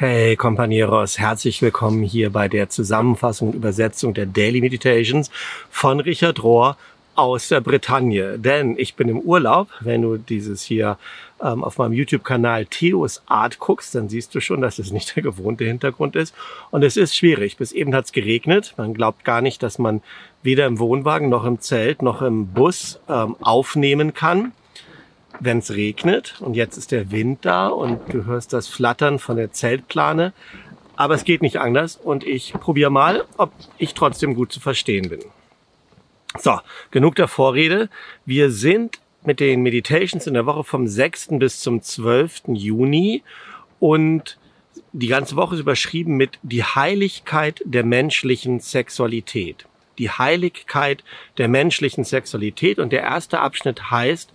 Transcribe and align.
Hey 0.00 0.36
Companeros, 0.36 1.18
herzlich 1.18 1.60
willkommen 1.60 2.04
hier 2.04 2.30
bei 2.30 2.46
der 2.46 2.68
Zusammenfassung 2.68 3.48
und 3.48 3.56
Übersetzung 3.56 4.14
der 4.14 4.26
Daily 4.26 4.60
Meditations 4.60 5.28
von 5.70 5.98
Richard 5.98 6.40
Rohr 6.44 6.76
aus 7.16 7.48
der 7.48 7.60
Bretagne. 7.60 8.38
Denn 8.38 8.78
ich 8.78 8.94
bin 8.94 9.08
im 9.08 9.18
Urlaub. 9.18 9.66
Wenn 9.80 10.02
du 10.02 10.16
dieses 10.16 10.62
hier 10.62 10.98
ähm, 11.42 11.64
auf 11.64 11.78
meinem 11.78 11.94
YouTube-Kanal 11.94 12.66
Theos 12.66 13.22
Art 13.26 13.58
guckst, 13.58 13.92
dann 13.96 14.08
siehst 14.08 14.32
du 14.36 14.40
schon, 14.40 14.60
dass 14.60 14.78
es 14.78 14.92
nicht 14.92 15.16
der 15.16 15.24
gewohnte 15.24 15.64
Hintergrund 15.64 16.14
ist. 16.14 16.32
Und 16.70 16.84
es 16.84 16.96
ist 16.96 17.16
schwierig. 17.16 17.56
Bis 17.56 17.72
eben 17.72 17.92
hat 17.92 18.04
es 18.04 18.12
geregnet. 18.12 18.74
Man 18.76 18.94
glaubt 18.94 19.24
gar 19.24 19.40
nicht, 19.40 19.64
dass 19.64 19.80
man 19.80 20.00
weder 20.44 20.66
im 20.66 20.78
Wohnwagen 20.78 21.28
noch 21.28 21.44
im 21.44 21.60
Zelt 21.60 22.02
noch 22.02 22.22
im 22.22 22.46
Bus 22.46 23.00
ähm, 23.08 23.34
aufnehmen 23.40 24.14
kann 24.14 24.52
wenn 25.40 25.58
es 25.58 25.70
regnet 25.72 26.40
und 26.40 26.54
jetzt 26.54 26.76
ist 26.76 26.92
der 26.92 27.10
Wind 27.10 27.44
da 27.44 27.68
und 27.68 28.00
du 28.12 28.24
hörst 28.24 28.52
das 28.52 28.68
Flattern 28.68 29.18
von 29.18 29.36
der 29.36 29.52
Zeltplane. 29.52 30.32
Aber 30.96 31.14
es 31.14 31.24
geht 31.24 31.42
nicht 31.42 31.60
anders 31.60 31.96
und 31.96 32.24
ich 32.24 32.52
probiere 32.54 32.90
mal, 32.90 33.24
ob 33.36 33.52
ich 33.78 33.94
trotzdem 33.94 34.34
gut 34.34 34.50
zu 34.50 34.58
verstehen 34.58 35.08
bin. 35.08 35.20
So, 36.38 36.58
genug 36.90 37.14
der 37.14 37.28
Vorrede. 37.28 37.88
Wir 38.26 38.50
sind 38.50 38.98
mit 39.24 39.40
den 39.40 39.62
Meditations 39.62 40.26
in 40.26 40.34
der 40.34 40.46
Woche 40.46 40.64
vom 40.64 40.86
6. 40.86 41.28
bis 41.32 41.60
zum 41.60 41.82
12. 41.82 42.42
Juni 42.48 43.22
und 43.78 44.38
die 44.92 45.06
ganze 45.06 45.36
Woche 45.36 45.54
ist 45.54 45.60
überschrieben 45.60 46.16
mit 46.16 46.38
die 46.42 46.64
Heiligkeit 46.64 47.62
der 47.64 47.84
menschlichen 47.84 48.60
Sexualität. 48.60 49.66
Die 49.98 50.10
Heiligkeit 50.10 51.04
der 51.36 51.48
menschlichen 51.48 52.04
Sexualität 52.04 52.78
und 52.78 52.92
der 52.92 53.02
erste 53.02 53.40
Abschnitt 53.40 53.90
heißt 53.90 54.32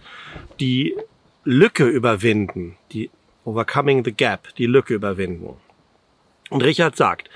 die 0.59 0.95
Lücke 1.43 1.85
überwinden, 1.85 2.77
die 2.91 3.09
Overcoming 3.45 4.05
the 4.05 4.13
Gap, 4.13 4.55
die 4.55 4.65
Lücke 4.65 4.93
überwinden. 4.93 5.55
Und 6.49 6.63
Richard 6.63 6.95
sagt, 6.95 7.29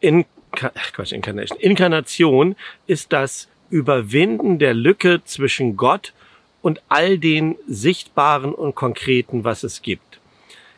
in, 0.00 0.24
Quatsch, 0.52 1.12
Incarnation, 1.12 1.58
Inkarnation 1.60 2.56
ist 2.86 3.12
das 3.12 3.48
Überwinden 3.70 4.58
der 4.58 4.74
Lücke 4.74 5.22
zwischen 5.24 5.76
Gott 5.76 6.12
und 6.62 6.82
all 6.88 7.18
den 7.18 7.56
Sichtbaren 7.66 8.54
und 8.54 8.74
Konkreten, 8.74 9.44
was 9.44 9.64
es 9.64 9.82
gibt. 9.82 10.20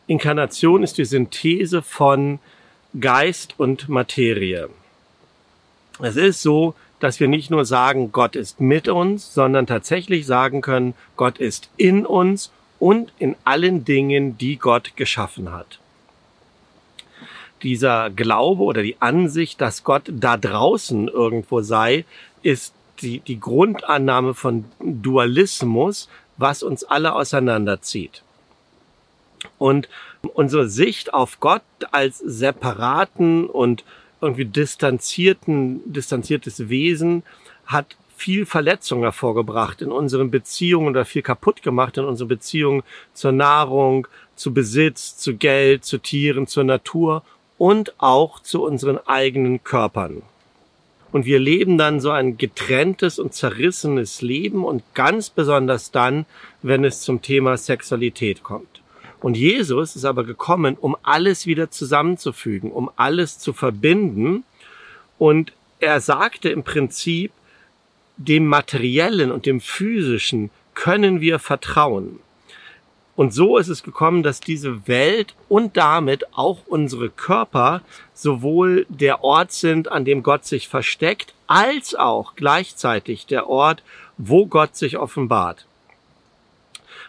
Inkarnation 0.07 0.83
ist 0.83 0.97
die 0.97 1.05
Synthese 1.05 1.81
von 1.81 2.39
Geist 2.99 3.55
und 3.57 3.89
Materie. 3.89 4.69
Es 5.99 6.15
ist 6.15 6.41
so, 6.41 6.75
dass 6.99 7.19
wir 7.19 7.27
nicht 7.27 7.51
nur 7.51 7.65
sagen, 7.65 8.11
Gott 8.11 8.35
ist 8.35 8.59
mit 8.59 8.87
uns, 8.87 9.33
sondern 9.33 9.67
tatsächlich 9.67 10.25
sagen 10.25 10.61
können, 10.61 10.93
Gott 11.15 11.37
ist 11.37 11.69
in 11.77 12.05
uns 12.05 12.51
und 12.79 13.11
in 13.19 13.35
allen 13.43 13.85
Dingen, 13.85 14.37
die 14.37 14.57
Gott 14.57 14.95
geschaffen 14.95 15.51
hat. 15.51 15.79
Dieser 17.63 18.09
Glaube 18.09 18.63
oder 18.63 18.83
die 18.83 18.97
Ansicht, 18.99 19.61
dass 19.61 19.83
Gott 19.83 20.11
da 20.11 20.37
draußen 20.37 21.07
irgendwo 21.07 21.61
sei, 21.61 22.05
ist 22.43 22.73
die, 23.01 23.19
die 23.19 23.39
Grundannahme 23.39 24.33
von 24.33 24.65
Dualismus, 24.79 26.07
was 26.37 26.61
uns 26.61 26.83
alle 26.83 27.13
auseinanderzieht. 27.13 28.23
Und 29.57 29.89
unsere 30.33 30.67
Sicht 30.67 31.13
auf 31.13 31.39
Gott 31.39 31.63
als 31.91 32.19
separaten 32.19 33.47
und 33.47 33.83
irgendwie 34.21 34.45
distanzierten, 34.45 35.81
distanziertes 35.91 36.69
Wesen 36.69 37.23
hat 37.65 37.95
viel 38.15 38.45
Verletzung 38.47 39.01
hervorgebracht 39.01 39.81
in 39.81 39.91
unseren 39.91 40.31
Beziehungen 40.31 40.89
oder 40.89 41.05
viel 41.05 41.21
kaputt 41.21 41.61
gemacht 41.61 41.97
in 41.97 42.05
unseren 42.05 42.27
Beziehungen 42.27 42.81
zur 43.13 43.31
Nahrung, 43.31 44.07
zu 44.35 44.53
Besitz, 44.53 45.17
zu 45.17 45.35
Geld, 45.35 45.85
zu 45.85 45.99
Tieren, 45.99 46.47
zur 46.47 46.63
Natur 46.63 47.23
und 47.59 47.93
auch 47.99 48.39
zu 48.39 48.63
unseren 48.63 48.97
eigenen 49.05 49.63
Körpern. 49.63 50.23
Und 51.11 51.25
wir 51.25 51.39
leben 51.39 51.77
dann 51.77 51.99
so 51.99 52.11
ein 52.11 52.37
getrenntes 52.37 53.17
und 53.19 53.33
zerrissenes 53.33 54.21
Leben 54.21 54.65
und 54.65 54.83
ganz 54.93 55.29
besonders 55.29 55.91
dann, 55.91 56.25
wenn 56.61 56.83
es 56.83 57.01
zum 57.01 57.21
Thema 57.21 57.55
Sexualität 57.55 58.43
kommt. 58.43 58.81
Und 59.19 59.35
Jesus 59.35 59.95
ist 59.95 60.05
aber 60.05 60.23
gekommen, 60.23 60.77
um 60.79 60.95
alles 61.03 61.45
wieder 61.45 61.71
zusammenzufügen, 61.71 62.71
um 62.71 62.91
alles 62.95 63.39
zu 63.39 63.53
verbinden. 63.53 64.43
Und 65.17 65.53
er 65.79 66.01
sagte 66.01 66.49
im 66.49 66.63
Prinzip, 66.63 67.31
dem 68.17 68.47
Materiellen 68.47 69.31
und 69.31 69.45
dem 69.45 69.61
Physischen 69.61 70.49
können 70.73 71.21
wir 71.21 71.39
vertrauen. 71.39 72.19
Und 73.15 73.33
so 73.33 73.57
ist 73.57 73.67
es 73.67 73.81
gekommen, 73.81 74.21
dass 74.21 74.41
diese 74.41 74.87
Welt 74.87 75.33
und 75.49 75.75
damit 75.75 76.37
auch 76.37 76.59
unsere 76.67 77.09
Körper 77.09 77.81
sowohl 78.13 78.85
der 78.89 79.23
Ort 79.23 79.51
sind, 79.51 79.91
an 79.91 80.05
dem 80.05 80.21
Gott 80.21 80.45
sich 80.45 80.67
versteckt, 80.67 81.33
als 81.47 81.95
auch 81.95 82.35
gleichzeitig 82.35 83.25
der 83.25 83.49
Ort, 83.49 83.81
wo 84.19 84.45
Gott 84.45 84.75
sich 84.75 84.97
offenbart. 84.97 85.65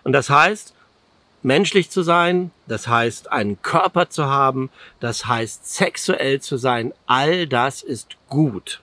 Und 0.03 0.13
das 0.13 0.31
heißt, 0.31 0.73
menschlich 1.43 1.91
zu 1.91 2.03
sein, 2.03 2.51
das 2.67 2.89
heißt 2.89 3.31
einen 3.31 3.61
Körper 3.63 4.11
zu 4.11 4.27
haben, 4.27 4.71
das 5.01 5.27
heißt 5.27 5.73
sexuell 5.75 6.41
zu 6.41 6.57
sein, 6.57 6.93
all 7.07 7.47
das 7.47 7.83
ist 7.83 8.17
gut. 8.29 8.81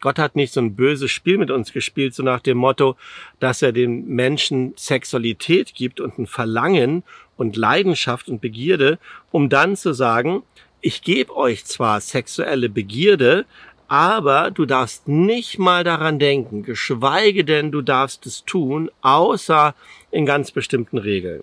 Gott 0.00 0.18
hat 0.18 0.34
nicht 0.34 0.52
so 0.52 0.60
ein 0.60 0.74
böses 0.76 1.10
Spiel 1.10 1.36
mit 1.36 1.50
uns 1.50 1.72
gespielt, 1.72 2.14
so 2.14 2.22
nach 2.22 2.40
dem 2.40 2.56
Motto, 2.56 2.96
dass 3.38 3.60
er 3.60 3.72
den 3.72 4.06
Menschen 4.08 4.72
Sexualität 4.76 5.74
gibt 5.74 6.00
und 6.00 6.18
ein 6.18 6.26
Verlangen 6.26 7.02
und 7.36 7.56
Leidenschaft 7.56 8.28
und 8.28 8.40
Begierde, 8.40 8.98
um 9.30 9.50
dann 9.50 9.76
zu 9.76 9.92
sagen, 9.92 10.42
ich 10.80 11.02
gebe 11.02 11.36
euch 11.36 11.66
zwar 11.66 12.00
sexuelle 12.00 12.70
Begierde, 12.70 13.44
aber 13.90 14.52
du 14.52 14.66
darfst 14.66 15.08
nicht 15.08 15.58
mal 15.58 15.82
daran 15.82 16.20
denken, 16.20 16.62
geschweige 16.62 17.44
denn 17.44 17.72
du 17.72 17.82
darfst 17.82 18.24
es 18.24 18.44
tun, 18.44 18.88
außer 19.02 19.74
in 20.12 20.24
ganz 20.24 20.52
bestimmten 20.52 20.96
Regeln. 20.96 21.42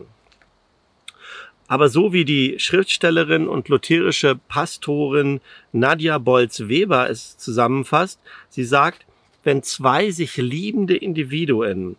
Aber 1.67 1.89
so 1.89 2.13
wie 2.13 2.23
die 2.23 2.57
Schriftstellerin 2.57 3.49
und 3.49 3.67
lutherische 3.67 4.39
Pastorin 4.47 5.41
Nadja 5.73 6.19
Bolz-Weber 6.19 7.09
es 7.09 7.37
zusammenfasst, 7.37 8.21
sie 8.47 8.63
sagt, 8.63 9.05
wenn 9.43 9.61
zwei 9.61 10.11
sich 10.11 10.37
liebende 10.37 10.95
Individuen, 10.95 11.97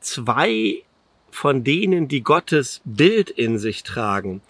zwei 0.00 0.82
von 1.30 1.62
denen, 1.62 2.08
die 2.08 2.22
Gottes 2.22 2.80
Bild 2.86 3.28
in 3.28 3.58
sich 3.58 3.82
tragen, 3.82 4.40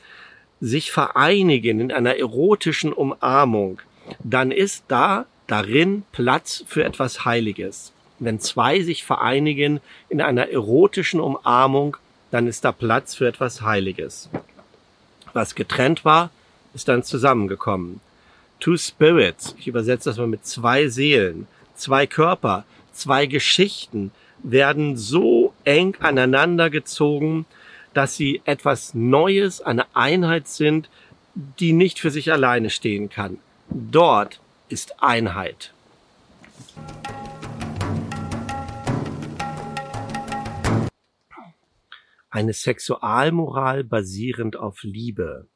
sich 0.60 0.92
vereinigen 0.92 1.80
in 1.80 1.90
einer 1.90 2.14
erotischen 2.14 2.92
Umarmung, 2.92 3.80
dann 4.22 4.52
ist 4.52 4.84
da 4.86 5.26
darin 5.50 6.04
Platz 6.12 6.64
für 6.66 6.84
etwas 6.84 7.24
Heiliges. 7.24 7.92
Wenn 8.18 8.38
zwei 8.38 8.82
sich 8.82 9.04
vereinigen 9.04 9.80
in 10.08 10.20
einer 10.20 10.48
erotischen 10.48 11.20
Umarmung, 11.20 11.96
dann 12.30 12.46
ist 12.46 12.64
da 12.64 12.72
Platz 12.72 13.14
für 13.14 13.26
etwas 13.26 13.62
Heiliges. 13.62 14.30
Was 15.32 15.54
getrennt 15.54 16.04
war, 16.04 16.30
ist 16.74 16.88
dann 16.88 17.02
zusammengekommen. 17.02 18.00
Two 18.60 18.76
Spirits, 18.76 19.56
ich 19.58 19.66
übersetze 19.66 20.10
das 20.10 20.18
mal 20.18 20.26
mit 20.26 20.46
zwei 20.46 20.88
Seelen, 20.88 21.48
zwei 21.74 22.06
Körper, 22.06 22.64
zwei 22.92 23.26
Geschichten 23.26 24.12
werden 24.42 24.96
so 24.96 25.52
eng 25.64 25.96
aneinander 26.00 26.70
gezogen, 26.70 27.46
dass 27.94 28.16
sie 28.16 28.40
etwas 28.44 28.94
Neues, 28.94 29.60
eine 29.60 29.84
Einheit 29.96 30.46
sind, 30.46 30.88
die 31.34 31.72
nicht 31.72 31.98
für 31.98 32.10
sich 32.10 32.30
alleine 32.32 32.70
stehen 32.70 33.08
kann. 33.08 33.38
Dort 33.70 34.40
ist 34.70 35.02
Einheit. 35.02 35.74
Eine 42.30 42.52
Sexualmoral 42.52 43.82
basierend 43.82 44.56
auf 44.56 44.84
Liebe. 44.84 45.48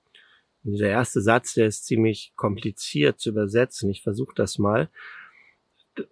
Und 0.65 0.73
dieser 0.73 0.89
erste 0.89 1.21
Satz, 1.21 1.55
der 1.55 1.69
ist 1.69 1.87
ziemlich 1.87 2.33
kompliziert 2.35 3.21
zu 3.21 3.31
übersetzen. 3.31 3.89
Ich 3.91 4.03
versuche 4.03 4.35
das 4.35 4.59
mal. 4.59 4.91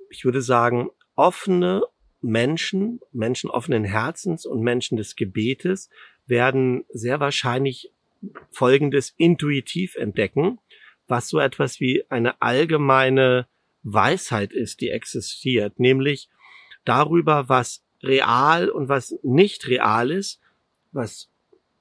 Ich 0.09 0.25
würde 0.25 0.41
sagen, 0.41 0.91
offene 1.17 1.83
Menschen, 2.21 3.01
Menschen 3.11 3.51
offenen 3.51 3.83
Herzens 3.83 4.47
und 4.47 4.63
Menschen 4.63 4.97
des 4.97 5.17
Gebetes 5.17 5.91
werden 6.27 6.85
sehr 6.91 7.19
wahrscheinlich 7.19 7.91
Folgendes 8.53 9.13
intuitiv 9.17 9.97
entdecken 9.97 10.61
was 11.13 11.29
so 11.29 11.41
etwas 11.41 11.79
wie 11.79 12.05
eine 12.09 12.41
allgemeine 12.41 13.47
Weisheit 13.83 14.55
ist, 14.55 14.81
die 14.81 14.89
existiert, 14.89 15.79
nämlich 15.79 16.31
darüber, 16.87 17.51
was 17.51 17.85
real 18.03 18.71
und 18.71 18.89
was 18.89 19.15
nicht 19.23 19.69
real 19.69 20.11
ist, 20.11 20.41
was 20.91 21.29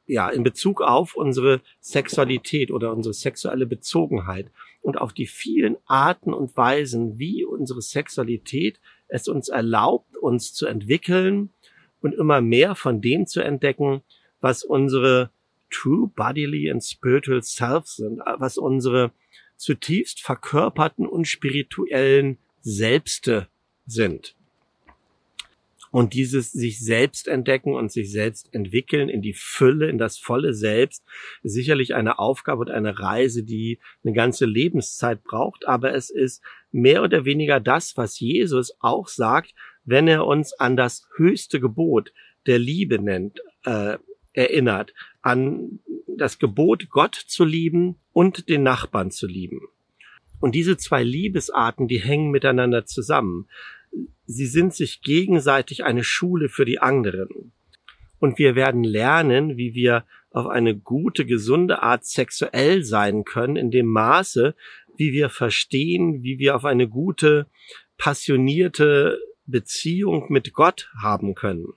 ja 0.05 0.29
in 0.29 0.43
Bezug 0.43 0.81
auf 0.81 1.15
unsere 1.15 1.61
Sexualität 1.79 2.71
oder 2.71 2.91
unsere 2.91 3.13
sexuelle 3.13 3.65
Bezogenheit 3.65 4.51
und 4.81 4.97
auf 4.99 5.13
die 5.13 5.27
vielen 5.27 5.77
Arten 5.85 6.33
und 6.33 6.57
Weisen, 6.57 7.17
wie 7.17 7.45
unsere 7.45 7.81
Sexualität 7.81 8.81
es 9.07 9.29
uns 9.29 9.47
erlaubt, 9.47 10.17
uns 10.17 10.53
zu 10.53 10.65
entwickeln 10.65 11.51
und 12.01 12.13
immer 12.15 12.41
mehr 12.41 12.75
von 12.75 12.99
dem 12.99 13.27
zu 13.27 13.39
entdecken, 13.39 14.01
was 14.41 14.65
unsere 14.65 15.29
true 15.71 16.11
bodily 16.15 16.69
and 16.69 16.83
spiritual 16.83 17.41
self 17.41 17.87
sind, 17.87 18.19
was 18.37 18.57
unsere 18.57 19.11
zutiefst 19.57 20.21
verkörperten 20.21 21.07
und 21.07 21.27
spirituellen 21.27 22.37
Selbste 22.61 23.47
sind. 23.85 24.35
Und 25.91 26.13
dieses 26.13 26.53
sich 26.53 26.79
selbst 26.79 27.27
entdecken 27.27 27.75
und 27.75 27.91
sich 27.91 28.11
selbst 28.11 28.53
entwickeln 28.53 29.09
in 29.09 29.21
die 29.21 29.33
Fülle, 29.33 29.89
in 29.89 29.97
das 29.97 30.17
volle 30.17 30.53
Selbst, 30.53 31.03
ist 31.43 31.53
sicherlich 31.53 31.93
eine 31.93 32.17
Aufgabe 32.17 32.61
und 32.61 32.71
eine 32.71 32.97
Reise, 32.97 33.43
die 33.43 33.77
eine 34.03 34.13
ganze 34.13 34.45
Lebenszeit 34.45 35.21
braucht. 35.23 35.67
Aber 35.67 35.93
es 35.93 36.09
ist 36.09 36.41
mehr 36.71 37.03
oder 37.03 37.25
weniger 37.25 37.59
das, 37.59 37.97
was 37.97 38.19
Jesus 38.19 38.73
auch 38.79 39.09
sagt, 39.09 39.53
wenn 39.83 40.07
er 40.07 40.25
uns 40.25 40.53
an 40.53 40.77
das 40.77 41.07
höchste 41.17 41.59
Gebot 41.59 42.13
der 42.45 42.57
Liebe 42.57 42.97
nennt, 42.97 43.41
äh, 43.65 43.97
erinnert, 44.33 44.93
an 45.21 45.79
das 46.17 46.39
Gebot, 46.39 46.89
Gott 46.89 47.15
zu 47.15 47.43
lieben 47.43 47.95
und 48.13 48.49
den 48.49 48.63
Nachbarn 48.63 49.11
zu 49.11 49.27
lieben. 49.27 49.61
Und 50.39 50.55
diese 50.55 50.77
zwei 50.77 51.03
Liebesarten, 51.03 51.87
die 51.87 51.99
hängen 51.99 52.31
miteinander 52.31 52.85
zusammen. 52.85 53.47
Sie 54.25 54.47
sind 54.47 54.73
sich 54.73 55.01
gegenseitig 55.01 55.83
eine 55.83 56.03
Schule 56.03 56.49
für 56.49 56.65
die 56.65 56.79
anderen. 56.79 57.51
Und 58.19 58.39
wir 58.39 58.55
werden 58.55 58.83
lernen, 58.83 59.57
wie 59.57 59.73
wir 59.73 60.05
auf 60.31 60.47
eine 60.47 60.75
gute, 60.77 61.25
gesunde 61.25 61.81
Art 61.83 62.05
sexuell 62.05 62.83
sein 62.83 63.23
können, 63.23 63.55
in 63.55 63.71
dem 63.71 63.87
Maße, 63.87 64.55
wie 64.95 65.11
wir 65.11 65.29
verstehen, 65.29 66.23
wie 66.23 66.39
wir 66.39 66.55
auf 66.55 66.65
eine 66.65 66.87
gute, 66.87 67.47
passionierte 67.97 69.19
Beziehung 69.45 70.31
mit 70.31 70.53
Gott 70.53 70.89
haben 71.01 71.35
können. 71.35 71.73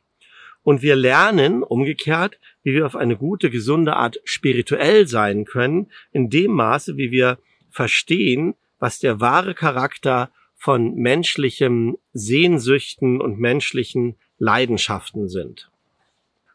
Und 0.64 0.82
wir 0.82 0.96
lernen 0.96 1.62
umgekehrt, 1.62 2.38
wie 2.62 2.72
wir 2.72 2.86
auf 2.86 2.96
eine 2.96 3.16
gute, 3.16 3.50
gesunde 3.50 3.94
Art 3.96 4.18
spirituell 4.24 5.06
sein 5.06 5.44
können, 5.44 5.92
in 6.10 6.30
dem 6.30 6.52
Maße, 6.52 6.96
wie 6.96 7.10
wir 7.10 7.38
verstehen, 7.70 8.54
was 8.78 8.98
der 8.98 9.20
wahre 9.20 9.54
Charakter 9.54 10.30
von 10.56 10.94
menschlichem 10.94 11.98
Sehnsüchten 12.14 13.20
und 13.20 13.38
menschlichen 13.38 14.16
Leidenschaften 14.38 15.28
sind. 15.28 15.70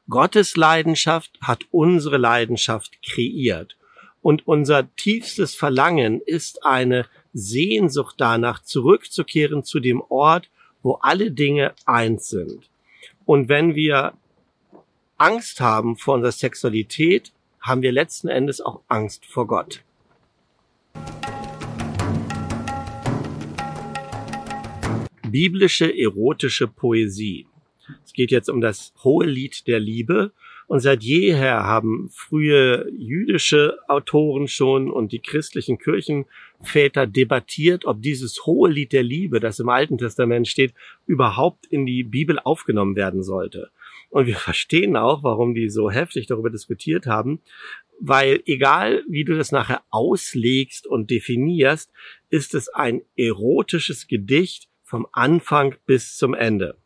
Gottes 0.09 0.57
Leidenschaft 0.57 1.37
hat 1.41 1.65
unsere 1.69 2.17
Leidenschaft 2.17 2.99
kreiert. 3.03 3.77
Und 4.21 4.47
unser 4.47 4.93
tiefstes 4.95 5.53
Verlangen 5.53 6.19
ist 6.25 6.65
eine 6.65 7.05
Sehnsucht 7.33 8.15
danach, 8.17 8.63
zurückzukehren 8.63 9.63
zu 9.63 9.79
dem 9.79 10.01
Ort, 10.09 10.49
wo 10.81 10.93
alle 10.95 11.31
Dinge 11.31 11.73
eins 11.85 12.29
sind. 12.29 12.69
Und 13.29 13.47
wenn 13.47 13.75
wir 13.75 14.13
Angst 15.19 15.61
haben 15.61 15.97
vor 15.97 16.15
unserer 16.15 16.31
Sexualität, 16.31 17.31
haben 17.61 17.83
wir 17.83 17.91
letzten 17.91 18.27
Endes 18.27 18.59
auch 18.59 18.81
Angst 18.87 19.23
vor 19.23 19.45
Gott. 19.45 19.83
Biblische 25.27 25.95
erotische 25.95 26.67
Poesie. 26.67 27.45
Es 28.03 28.13
geht 28.13 28.31
jetzt 28.31 28.49
um 28.49 28.61
das 28.61 28.93
hohe 29.03 29.27
Lied 29.27 29.67
der 29.67 29.79
Liebe. 29.79 30.31
Und 30.69 30.81
seit 30.81 31.01
jeher 31.01 31.63
haben 31.63 32.09
frühe 32.11 32.87
jüdische 32.95 33.79
Autoren 33.87 34.47
schon 34.47 34.91
und 34.91 35.11
die 35.11 35.19
christlichen 35.19 35.79
Kirchenväter 35.79 37.07
debattiert, 37.07 37.85
ob 37.85 38.03
dieses 38.03 38.45
hohe 38.45 38.69
Lied 38.69 38.93
der 38.93 39.01
Liebe, 39.01 39.39
das 39.39 39.59
im 39.59 39.67
Alten 39.67 39.97
Testament 39.97 40.47
steht, 40.47 40.75
überhaupt 41.07 41.65
in 41.65 41.87
die 41.87 42.03
Bibel 42.03 42.37
aufgenommen 42.37 42.95
werden 42.95 43.23
sollte. 43.23 43.71
Und 44.11 44.27
wir 44.27 44.35
verstehen 44.49 44.95
auch, 44.95 45.23
warum 45.23 45.55
die 45.55 45.71
so 45.71 45.89
heftig 45.89 46.27
darüber 46.27 46.51
diskutiert 46.51 47.07
haben, 47.07 47.41
weil 47.99 48.43
egal 48.45 49.03
wie 49.09 49.23
du 49.23 49.35
das 49.35 49.51
nachher 49.51 49.81
auslegst 49.89 50.85
und 50.85 51.09
definierst, 51.09 51.91
ist 52.29 52.53
es 52.53 52.69
ein 52.69 53.01
erotisches 53.15 54.05
Gedicht 54.05 54.69
vom 54.83 55.07
Anfang 55.13 55.73
bis 55.87 56.15
zum 56.15 56.35
Ende. 56.35 56.77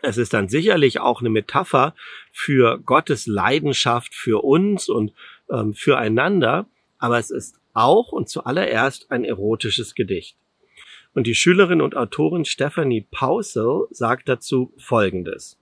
Es 0.00 0.16
ist 0.16 0.32
dann 0.32 0.48
sicherlich 0.48 1.00
auch 1.00 1.20
eine 1.20 1.30
Metapher 1.30 1.94
für 2.32 2.78
Gottes 2.78 3.26
Leidenschaft 3.26 4.14
für 4.14 4.44
uns 4.44 4.88
und 4.88 5.12
ähm, 5.50 5.74
füreinander, 5.74 6.66
aber 6.98 7.18
es 7.18 7.30
ist 7.30 7.58
auch 7.74 8.12
und 8.12 8.28
zuallererst 8.28 9.10
ein 9.10 9.24
erotisches 9.24 9.94
Gedicht. 9.94 10.36
Und 11.14 11.26
die 11.26 11.34
Schülerin 11.34 11.80
und 11.80 11.96
Autorin 11.96 12.44
Stephanie 12.44 13.06
Pausel 13.10 13.86
sagt 13.90 14.28
dazu 14.28 14.72
Folgendes. 14.78 15.58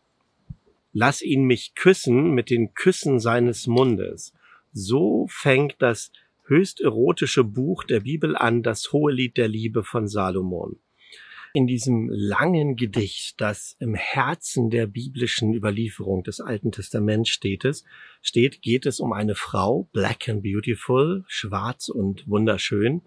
Lass 0.92 1.22
ihn 1.22 1.44
mich 1.44 1.74
küssen 1.74 2.30
mit 2.30 2.50
den 2.50 2.74
Küssen 2.74 3.20
seines 3.20 3.66
Mundes. 3.66 4.34
So 4.72 5.26
fängt 5.30 5.76
das 5.78 6.10
höchst 6.44 6.80
erotische 6.80 7.44
Buch 7.44 7.84
der 7.84 8.00
Bibel 8.00 8.36
an, 8.36 8.62
das 8.62 8.92
Hohelied 8.92 9.36
der 9.36 9.48
Liebe 9.48 9.82
von 9.82 10.08
Salomon. 10.08 10.78
In 11.56 11.66
diesem 11.66 12.10
langen 12.10 12.76
Gedicht, 12.76 13.40
das 13.40 13.76
im 13.80 13.94
Herzen 13.94 14.68
der 14.68 14.86
biblischen 14.86 15.54
Überlieferung 15.54 16.22
des 16.22 16.38
Alten 16.38 16.70
Testaments 16.70 17.30
steht, 17.30 17.66
steht, 18.20 18.60
geht 18.60 18.84
es 18.84 19.00
um 19.00 19.14
eine 19.14 19.34
Frau, 19.34 19.88
black 19.94 20.28
and 20.28 20.42
beautiful, 20.42 21.24
schwarz 21.28 21.88
und 21.88 22.28
wunderschön, 22.28 23.00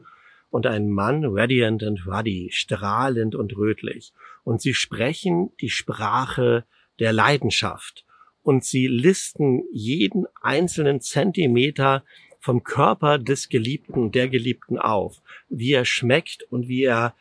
und 0.50 0.66
einen 0.66 0.90
Mann, 0.90 1.26
radiant 1.26 1.84
and 1.84 2.08
ruddy, 2.08 2.50
strahlend 2.52 3.36
und 3.36 3.56
rötlich. 3.56 4.14
Und 4.44 4.64
sie 4.64 4.74
sprechen 4.74 5.52
die 5.62 5.70
Sprache 5.70 6.66
der 6.98 7.14
Leidenschaft. 7.14 8.04
Und 8.42 8.66
sie 8.66 8.88
listen 8.88 9.62
jeden 9.72 10.26
einzelnen 10.42 11.02
Zentimeter 11.02 12.04
vom 12.40 12.64
Körper 12.64 13.20
des 13.20 13.50
Geliebten, 13.50 14.12
der 14.12 14.28
Geliebten 14.28 14.80
auf, 14.80 15.22
wie 15.50 15.74
er 15.74 15.86
schmeckt 15.86 16.48
und 16.50 16.68
wie 16.68 16.86
er, 16.86 17.14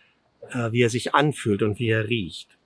äh, 0.51 0.73
wie 0.73 0.83
er 0.83 0.91
sich 0.91 1.15
anfühlt 1.15 1.63
und 1.63 1.79
wie 1.79 1.89
er 1.89 2.09
riecht. 2.09 2.57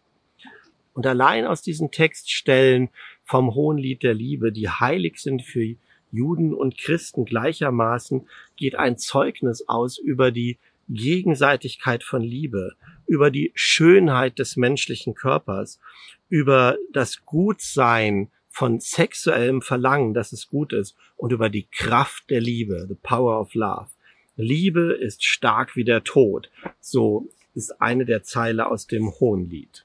Und 0.95 1.07
allein 1.07 1.47
aus 1.47 1.63
diesen 1.63 1.91
Textstellen 1.91 2.91
vom 3.25 3.55
Hohen 3.55 3.79
Lied 3.79 4.03
der 4.03 4.15
Liebe, 4.15 4.53
die 4.53 4.69
heilig 4.69 5.19
sind 5.19 5.43
für 5.43 5.75
Juden 6.11 6.53
und 6.53 6.77
Christen 6.77 7.25
gleichermaßen, 7.25 8.29
geht 8.57 8.75
ein 8.75 8.99
Zeugnis 8.99 9.69
aus 9.69 9.97
über 9.97 10.31
die 10.31 10.59
Gegenseitigkeit 10.89 12.05
von 12.05 12.23
Liebe, 12.23 12.75
über 13.07 13.31
die 13.31 13.53
Schönheit 13.55 14.39
des 14.39 14.57
menschlichen 14.57 15.15
Körpers, 15.15 15.81
über 16.29 16.77
das 16.93 17.25
Gutsein 17.25 18.31
von 18.51 18.81
sexuellem 18.81 19.63
Verlangen, 19.63 20.13
dass 20.13 20.33
es 20.33 20.49
gut 20.49 20.75
ist, 20.75 20.95
und 21.17 21.33
über 21.33 21.49
die 21.49 21.67
Kraft 21.71 22.29
der 22.29 22.41
Liebe, 22.41 22.87
the 22.89 22.97
power 23.03 23.41
of 23.41 23.55
love. 23.55 23.89
Liebe 24.37 24.93
ist 24.93 25.25
stark 25.25 25.77
wie 25.77 25.85
der 25.85 26.05
Tod. 26.05 26.51
So 26.81 27.29
ist 27.55 27.81
eine 27.81 28.05
der 28.05 28.23
Zeile 28.23 28.69
aus 28.69 28.87
dem 28.87 29.11
Hohenlied. 29.21 29.85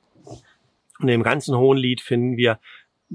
Und 1.00 1.10
im 1.10 1.24
ganzen 1.24 1.56
Hohenlied 1.56 2.02
finden 2.02 2.38
wir 2.38 2.60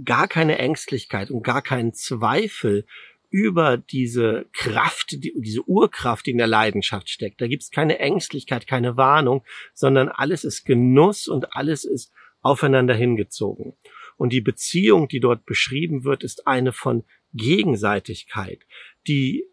gar 0.04 0.28
keine 0.28 0.58
Ängstlichkeit 0.58 1.30
und 1.30 1.42
gar 1.42 1.62
keinen 1.62 1.94
Zweifel 1.94 2.86
über 3.30 3.78
diese 3.78 4.46
Kraft, 4.52 5.12
die, 5.12 5.32
diese 5.36 5.66
Urkraft, 5.66 6.26
die 6.26 6.32
in 6.32 6.38
der 6.38 6.46
Leidenschaft 6.46 7.08
steckt. 7.08 7.40
Da 7.40 7.46
gibt 7.46 7.62
es 7.62 7.70
keine 7.70 7.98
Ängstlichkeit, 7.98 8.66
keine 8.66 8.96
Warnung, 8.96 9.42
sondern 9.72 10.08
alles 10.08 10.44
ist 10.44 10.64
Genuss 10.64 11.28
und 11.28 11.56
alles 11.56 11.84
ist 11.84 12.12
aufeinander 12.42 12.94
hingezogen. 12.94 13.74
Und 14.16 14.32
die 14.32 14.42
Beziehung, 14.42 15.08
die 15.08 15.20
dort 15.20 15.46
beschrieben 15.46 16.04
wird, 16.04 16.22
ist 16.22 16.46
eine 16.46 16.72
von 16.72 17.04
Gegenseitigkeit. 17.32 18.60
Die 19.06 19.46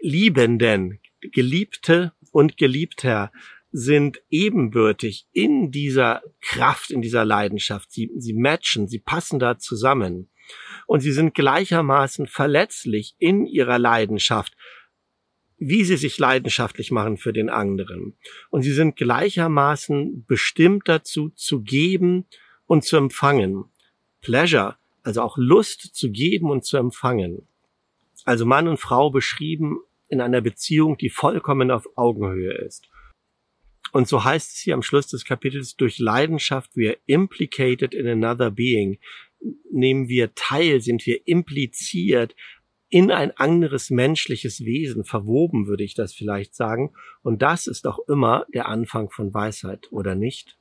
Liebenden, 0.00 0.98
Geliebte 1.20 2.12
und 2.32 2.56
Geliebter 2.56 3.30
sind 3.76 4.22
ebenbürtig 4.30 5.26
in 5.32 5.72
dieser 5.72 6.22
Kraft, 6.40 6.92
in 6.92 7.02
dieser 7.02 7.24
Leidenschaft. 7.24 7.90
Sie, 7.90 8.08
sie 8.16 8.32
matchen, 8.32 8.86
sie 8.86 9.00
passen 9.00 9.40
da 9.40 9.58
zusammen. 9.58 10.30
Und 10.86 11.00
sie 11.00 11.10
sind 11.10 11.34
gleichermaßen 11.34 12.28
verletzlich 12.28 13.16
in 13.18 13.46
ihrer 13.46 13.80
Leidenschaft, 13.80 14.56
wie 15.58 15.82
sie 15.82 15.96
sich 15.96 16.18
leidenschaftlich 16.18 16.92
machen 16.92 17.16
für 17.16 17.32
den 17.32 17.50
anderen. 17.50 18.16
Und 18.48 18.62
sie 18.62 18.72
sind 18.72 18.94
gleichermaßen 18.94 20.24
bestimmt 20.24 20.88
dazu, 20.88 21.30
zu 21.30 21.62
geben 21.62 22.26
und 22.66 22.84
zu 22.84 22.96
empfangen. 22.96 23.64
Pleasure, 24.20 24.76
also 25.02 25.20
auch 25.20 25.36
Lust 25.36 25.96
zu 25.96 26.12
geben 26.12 26.48
und 26.48 26.64
zu 26.64 26.76
empfangen. 26.76 27.48
Also 28.24 28.46
Mann 28.46 28.68
und 28.68 28.78
Frau 28.78 29.10
beschrieben 29.10 29.80
in 30.06 30.20
einer 30.20 30.42
Beziehung, 30.42 30.96
die 30.96 31.10
vollkommen 31.10 31.72
auf 31.72 31.88
Augenhöhe 31.96 32.52
ist. 32.52 32.88
Und 33.94 34.08
so 34.08 34.24
heißt 34.24 34.54
es 34.54 34.58
hier 34.58 34.74
am 34.74 34.82
Schluss 34.82 35.06
des 35.06 35.24
Kapitels, 35.24 35.76
durch 35.76 36.00
Leidenschaft 36.00 36.72
are 36.76 36.96
implicated 37.06 37.94
in 37.94 38.08
another 38.08 38.50
being. 38.50 38.98
Nehmen 39.70 40.08
wir 40.08 40.34
teil, 40.34 40.80
sind 40.80 41.06
wir 41.06 41.28
impliziert 41.28 42.34
in 42.88 43.12
ein 43.12 43.30
anderes 43.36 43.90
menschliches 43.90 44.64
Wesen 44.64 45.04
verwoben, 45.04 45.68
würde 45.68 45.84
ich 45.84 45.94
das 45.94 46.12
vielleicht 46.12 46.56
sagen. 46.56 46.92
Und 47.22 47.40
das 47.40 47.68
ist 47.68 47.86
auch 47.86 48.00
immer 48.08 48.46
der 48.52 48.66
Anfang 48.66 49.10
von 49.10 49.32
Weisheit, 49.32 49.86
oder 49.92 50.16
nicht? 50.16 50.58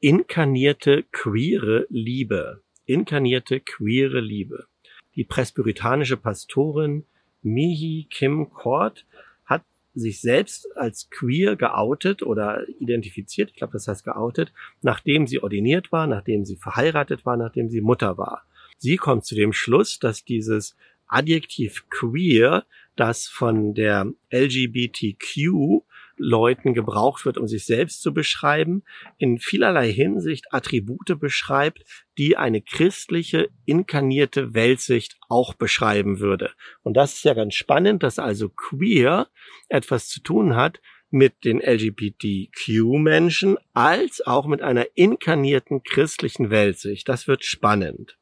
inkarnierte 0.00 1.04
queere 1.12 1.86
Liebe. 1.88 2.62
Inkarnierte 2.84 3.60
queere 3.60 4.20
Liebe. 4.20 4.66
Die 5.14 5.24
presbyterianische 5.24 6.16
Pastorin 6.16 7.04
Mihi 7.42 8.06
Kim 8.10 8.50
Kort 8.50 9.06
hat 9.44 9.62
sich 9.94 10.20
selbst 10.20 10.68
als 10.76 11.10
queer 11.10 11.56
geoutet 11.56 12.22
oder 12.22 12.68
identifiziert, 12.80 13.50
ich 13.50 13.56
glaube, 13.56 13.72
das 13.72 13.88
heißt 13.88 14.04
geoutet, 14.04 14.52
nachdem 14.82 15.26
sie 15.26 15.42
ordiniert 15.42 15.92
war, 15.92 16.06
nachdem 16.06 16.44
sie 16.44 16.56
verheiratet 16.56 17.24
war, 17.26 17.36
nachdem 17.36 17.68
sie 17.68 17.80
Mutter 17.80 18.18
war. 18.18 18.44
Sie 18.78 18.96
kommt 18.96 19.24
zu 19.24 19.34
dem 19.34 19.52
Schluss, 19.52 19.98
dass 19.98 20.24
dieses 20.24 20.76
Adjektiv 21.08 21.88
queer, 21.88 22.64
das 22.94 23.26
von 23.26 23.74
der 23.74 24.12
LGBTQ 24.30 25.82
Leuten 26.18 26.74
gebraucht 26.74 27.24
wird, 27.24 27.38
um 27.38 27.46
sich 27.46 27.64
selbst 27.64 28.02
zu 28.02 28.12
beschreiben, 28.12 28.82
in 29.16 29.38
vielerlei 29.38 29.92
Hinsicht 29.92 30.52
Attribute 30.52 31.18
beschreibt, 31.18 31.84
die 32.18 32.36
eine 32.36 32.60
christliche 32.60 33.48
inkarnierte 33.64 34.54
Weltsicht 34.54 35.18
auch 35.28 35.54
beschreiben 35.54 36.20
würde. 36.20 36.52
Und 36.82 36.96
das 36.96 37.14
ist 37.14 37.24
ja 37.24 37.34
ganz 37.34 37.54
spannend, 37.54 38.02
dass 38.02 38.18
also 38.18 38.48
queer 38.48 39.28
etwas 39.68 40.08
zu 40.08 40.20
tun 40.20 40.56
hat 40.56 40.80
mit 41.10 41.44
den 41.44 41.60
LGBTQ-Menschen 41.60 43.56
als 43.72 44.20
auch 44.26 44.46
mit 44.46 44.60
einer 44.60 44.86
inkarnierten 44.94 45.82
christlichen 45.82 46.50
Weltsicht. 46.50 47.08
Das 47.08 47.26
wird 47.28 47.44
spannend. 47.44 48.18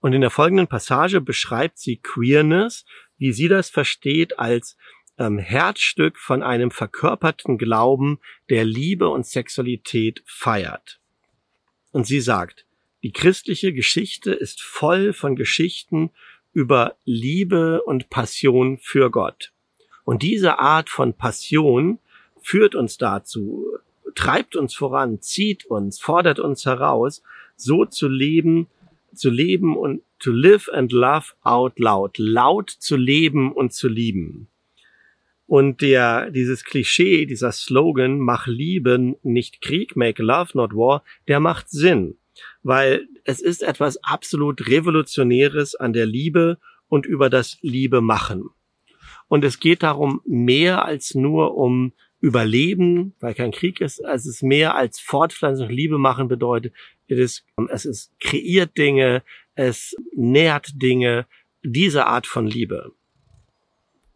Und 0.00 0.12
in 0.12 0.20
der 0.20 0.30
folgenden 0.30 0.68
Passage 0.68 1.20
beschreibt 1.20 1.78
sie 1.78 1.96
Queerness, 1.96 2.84
wie 3.18 3.32
sie 3.32 3.48
das 3.48 3.70
versteht, 3.70 4.38
als 4.38 4.76
ähm, 5.18 5.38
Herzstück 5.38 6.18
von 6.18 6.42
einem 6.42 6.70
verkörperten 6.70 7.58
Glauben, 7.58 8.18
der 8.50 8.64
Liebe 8.64 9.08
und 9.08 9.26
Sexualität 9.26 10.22
feiert. 10.26 11.00
Und 11.92 12.06
sie 12.06 12.20
sagt, 12.20 12.66
die 13.02 13.12
christliche 13.12 13.72
Geschichte 13.72 14.32
ist 14.32 14.62
voll 14.62 15.12
von 15.12 15.36
Geschichten 15.36 16.10
über 16.52 16.96
Liebe 17.04 17.82
und 17.82 18.10
Passion 18.10 18.78
für 18.78 19.10
Gott. 19.10 19.52
Und 20.04 20.22
diese 20.22 20.58
Art 20.58 20.88
von 20.88 21.14
Passion 21.14 21.98
führt 22.40 22.74
uns 22.74 22.96
dazu, 22.96 23.66
treibt 24.14 24.56
uns 24.56 24.74
voran, 24.74 25.20
zieht 25.20 25.66
uns, 25.66 26.00
fordert 26.00 26.38
uns 26.38 26.64
heraus, 26.64 27.22
so 27.56 27.84
zu 27.84 28.08
leben, 28.08 28.68
zu 29.14 29.30
leben 29.30 29.76
und 29.76 30.02
to 30.18 30.30
live 30.30 30.68
and 30.72 30.92
love 30.92 31.32
out 31.42 31.78
loud, 31.78 32.18
laut 32.18 32.70
zu 32.70 32.96
leben 32.96 33.52
und 33.52 33.72
zu 33.72 33.88
lieben. 33.88 34.48
Und 35.46 35.80
der, 35.80 36.30
dieses 36.30 36.64
Klischee, 36.64 37.24
dieser 37.24 37.52
Slogan, 37.52 38.18
mach 38.18 38.46
Lieben, 38.46 39.16
nicht 39.22 39.62
Krieg, 39.62 39.94
make 39.96 40.22
love, 40.22 40.50
not 40.54 40.74
war, 40.74 41.04
der 41.28 41.40
macht 41.40 41.70
Sinn. 41.70 42.16
Weil 42.62 43.06
es 43.24 43.40
ist 43.40 43.62
etwas 43.62 43.96
absolut 44.02 44.68
Revolutionäres 44.68 45.76
an 45.76 45.92
der 45.92 46.06
Liebe 46.06 46.58
und 46.88 47.06
über 47.06 47.30
das 47.30 47.58
Liebe 47.62 48.00
machen. 48.00 48.50
Und 49.28 49.44
es 49.44 49.60
geht 49.60 49.82
darum 49.82 50.20
mehr 50.24 50.84
als 50.84 51.14
nur 51.14 51.56
um 51.56 51.92
Überleben, 52.20 53.14
weil 53.20 53.34
kein 53.34 53.52
Krieg 53.52 53.80
ist. 53.80 54.00
Es 54.00 54.26
ist 54.26 54.42
mehr 54.42 54.74
als 54.74 54.98
Fortpflanzung, 54.98 55.68
Liebe 55.68 55.98
machen 55.98 56.28
bedeutet. 56.28 56.72
Es 57.08 57.18
ist, 57.18 57.44
es 57.68 57.84
ist 57.84 58.18
kreiert 58.18 58.76
Dinge, 58.76 59.22
es 59.54 59.94
nährt 60.14 60.82
Dinge, 60.82 61.26
diese 61.62 62.06
Art 62.06 62.26
von 62.26 62.46
Liebe. 62.46 62.92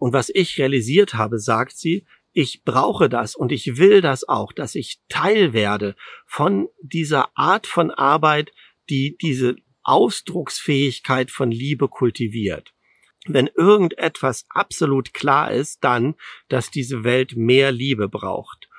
Und 0.01 0.15
was 0.15 0.31
ich 0.31 0.59
realisiert 0.59 1.13
habe, 1.13 1.39
sagt 1.39 1.77
sie, 1.77 2.07
ich 2.33 2.65
brauche 2.65 3.11
das 3.11 3.37
und 3.37 3.53
ich 3.53 3.77
will 3.77 4.01
das 4.01 4.27
auch, 4.27 4.53
dass 4.53 4.75
ich 4.75 4.99
Teil 5.11 5.53
werde 5.53 5.95
von 6.27 6.69
dieser 6.81 7.37
Art 7.37 7.67
von 7.67 7.91
Arbeit, 7.91 8.51
die 8.89 9.19
diese 9.21 9.57
Ausdrucksfähigkeit 9.83 11.31
von 11.31 11.51
Liebe 11.51 11.89
kultiviert. 11.89 12.73
Wenn 13.27 13.49
irgendetwas 13.49 14.47
absolut 14.49 15.13
klar 15.13 15.53
ist, 15.53 15.85
dann, 15.85 16.15
dass 16.49 16.71
diese 16.71 17.05
Welt 17.05 17.37
mehr 17.37 17.71
Liebe 17.71 18.09
braucht. 18.09 18.70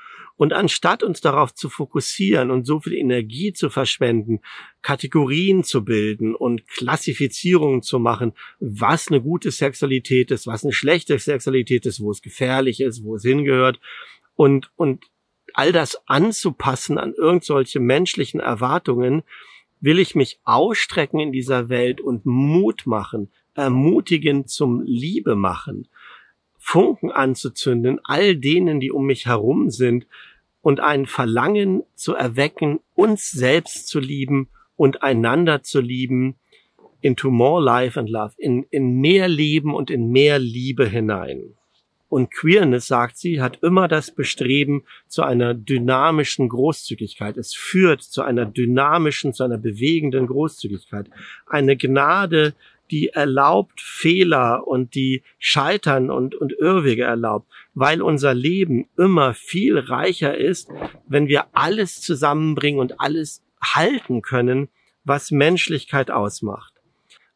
Und 0.42 0.54
anstatt 0.54 1.04
uns 1.04 1.22
darauf 1.22 1.54
zu 1.54 1.70
fokussieren 1.70 2.50
und 2.50 2.66
so 2.66 2.80
viel 2.80 2.96
Energie 2.96 3.54
zu 3.54 3.70
verschwenden, 3.70 4.40
Kategorien 4.82 5.64
zu 5.64 5.86
bilden 5.86 6.34
und 6.34 6.68
Klassifizierungen 6.68 7.84
zu 7.84 8.00
machen, 8.00 8.34
was 8.60 9.10
eine 9.10 9.22
gute 9.22 9.52
Sexualität 9.52 10.32
ist, 10.32 10.48
was 10.48 10.64
eine 10.64 10.74
schlechte 10.74 11.20
Sexualität 11.20 11.86
ist, 11.86 12.02
wo 12.02 12.10
es 12.10 12.24
gefährlich 12.24 12.82
ist, 12.82 13.04
wo 13.04 13.18
es 13.18 13.22
hingehört 13.22 13.80
und, 14.34 14.72
und 14.78 15.06
all 15.54 15.72
das 15.72 16.02
anzupassen 16.08 16.98
an 16.98 17.14
irgendwelche 17.14 17.80
menschlichen 17.80 18.40
Erwartungen, 18.40 19.22
will 19.80 20.00
ich 20.00 20.16
mich 20.16 20.40
ausstrecken 20.44 21.20
in 21.20 21.32
dieser 21.32 21.70
Welt 21.70 22.02
und 22.02 22.26
Mut 22.26 22.88
machen, 22.88 23.32
ermutigen 23.54 24.48
zum 24.48 24.82
Liebe 24.88 25.36
machen, 25.36 25.88
Funken 26.58 27.12
anzuzünden, 27.12 28.00
all 28.04 28.36
denen, 28.36 28.80
die 28.80 28.92
um 28.92 29.06
mich 29.06 29.28
herum 29.28 29.70
sind, 29.70 30.08
und 30.62 30.80
ein 30.80 31.06
Verlangen 31.06 31.84
zu 31.96 32.14
erwecken, 32.16 32.80
uns 32.96 33.32
selbst 33.32 33.88
zu 33.88 34.00
lieben 34.00 34.50
und 34.76 35.04
einander 35.04 35.64
zu 35.64 35.82
lieben, 35.82 36.36
into 37.02 37.32
more 37.32 37.64
life 37.64 38.00
and 38.00 38.10
love, 38.10 38.34
in, 38.38 38.66
in 38.70 39.02
mehr 39.02 39.28
Leben 39.28 39.74
und 39.74 39.90
in 39.90 40.12
mehr 40.12 40.40
Liebe 40.40 40.88
hinein. 40.88 41.56
Und 42.10 42.30
Queerness, 42.30 42.88
sagt 42.88 43.18
sie, 43.18 43.42
hat 43.42 43.60
immer 43.62 43.88
das 43.88 44.12
Bestreben 44.14 44.84
zu 45.08 45.24
einer 45.24 45.54
dynamischen 45.54 46.50
Großzügigkeit. 46.50 47.38
Es 47.38 47.54
führt 47.54 48.02
zu 48.02 48.22
einer 48.22 48.46
dynamischen, 48.46 49.34
zu 49.34 49.46
einer 49.46 49.58
bewegenden 49.58 50.28
Großzügigkeit. 50.28 51.10
Eine 51.46 51.78
Gnade, 51.78 52.54
die 52.92 53.08
erlaubt 53.08 53.80
Fehler 53.82 54.68
und 54.68 54.94
die 54.96 55.24
Scheitern 55.40 56.12
und, 56.12 56.36
und 56.36 56.52
Irrwege 56.52 57.04
erlaubt, 57.04 57.50
weil 57.74 58.02
unser 58.02 58.34
Leben 58.34 58.90
immer 58.98 59.34
viel 59.34 59.80
reicher 59.80 60.38
ist, 60.38 60.70
wenn 61.08 61.28
wir 61.28 61.48
alles 61.54 62.02
zusammenbringen 62.02 62.80
und 62.80 63.00
alles 63.00 63.44
halten 63.64 64.22
können, 64.22 64.68
was 65.04 65.32
Menschlichkeit 65.32 66.12
ausmacht. 66.12 66.74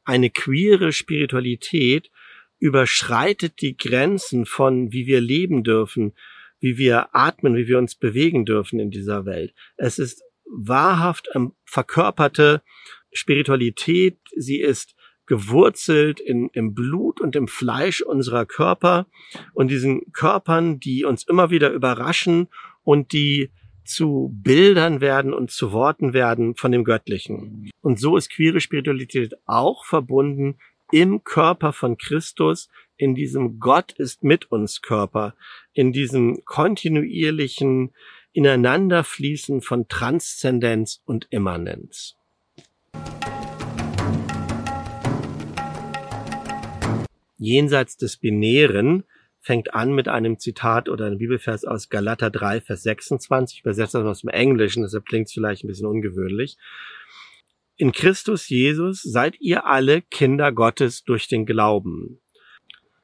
Eine 0.03 0.29
queere 0.29 0.91
Spiritualität 0.91 2.11
überschreitet 2.59 3.61
die 3.61 3.77
Grenzen 3.77 4.45
von, 4.45 4.91
wie 4.91 5.07
wir 5.07 5.21
leben 5.21 5.63
dürfen, 5.63 6.13
wie 6.59 6.77
wir 6.77 7.15
atmen, 7.15 7.55
wie 7.55 7.67
wir 7.67 7.77
uns 7.77 7.95
bewegen 7.95 8.45
dürfen 8.45 8.79
in 8.79 8.91
dieser 8.91 9.25
Welt. 9.25 9.53
Es 9.77 9.99
ist 9.99 10.23
wahrhaft 10.45 11.29
verkörperte 11.65 12.61
Spiritualität. 13.11 14.17
Sie 14.35 14.59
ist 14.59 14.95
gewurzelt 15.27 16.19
in, 16.19 16.49
im 16.53 16.73
Blut 16.73 17.19
und 17.21 17.35
im 17.35 17.47
Fleisch 17.47 18.01
unserer 18.01 18.45
Körper 18.45 19.07
und 19.53 19.69
diesen 19.69 20.11
Körpern, 20.11 20.79
die 20.79 21.05
uns 21.05 21.23
immer 21.27 21.49
wieder 21.49 21.71
überraschen 21.71 22.47
und 22.83 23.11
die 23.13 23.51
zu 23.83 24.31
Bildern 24.33 24.99
werden 25.01 25.33
und 25.33 25.51
zu 25.51 25.71
Worten 25.71 26.13
werden 26.13 26.55
von 26.55 26.71
dem 26.71 26.83
Göttlichen. 26.83 27.69
Und 27.81 27.99
so 27.99 28.17
ist 28.17 28.31
queere 28.31 28.59
Spiritualität 28.59 29.35
auch 29.45 29.85
verbunden 29.85 30.57
im 30.91 31.23
Körper 31.23 31.73
von 31.73 31.97
Christus, 31.97 32.69
in 32.97 33.15
diesem 33.15 33.59
Gott 33.59 33.91
ist 33.93 34.23
mit 34.23 34.51
uns 34.51 34.81
Körper, 34.81 35.35
in 35.73 35.91
diesem 35.91 36.43
kontinuierlichen 36.45 37.93
Ineinanderfließen 38.33 39.61
von 39.61 39.87
Transzendenz 39.87 41.01
und 41.05 41.27
Immanenz. 41.29 42.15
Jenseits 47.37 47.97
des 47.97 48.17
Binären 48.17 49.03
fängt 49.39 49.75
an 49.75 49.93
mit 49.93 50.07
einem 50.07 50.39
Zitat 50.39 50.89
oder 50.89 51.05
einem 51.05 51.19
Bibelvers 51.19 51.65
aus 51.65 51.89
Galater 51.89 52.31
3, 52.31 52.61
Vers 52.61 52.83
26. 52.83 53.57
Ich 53.57 53.61
übersetze 53.61 53.99
das 53.99 54.07
aus 54.07 54.21
dem 54.21 54.29
Englischen, 54.29 54.81
deshalb 54.81 55.05
klingt 55.05 55.27
es 55.27 55.33
vielleicht 55.33 55.63
ein 55.63 55.67
bisschen 55.67 55.87
ungewöhnlich. 55.87 56.57
In 57.77 57.91
Christus 57.91 58.49
Jesus 58.49 59.01
seid 59.03 59.35
ihr 59.39 59.65
alle 59.65 60.01
Kinder 60.01 60.51
Gottes 60.51 61.03
durch 61.03 61.27
den 61.27 61.45
Glauben. 61.45 62.21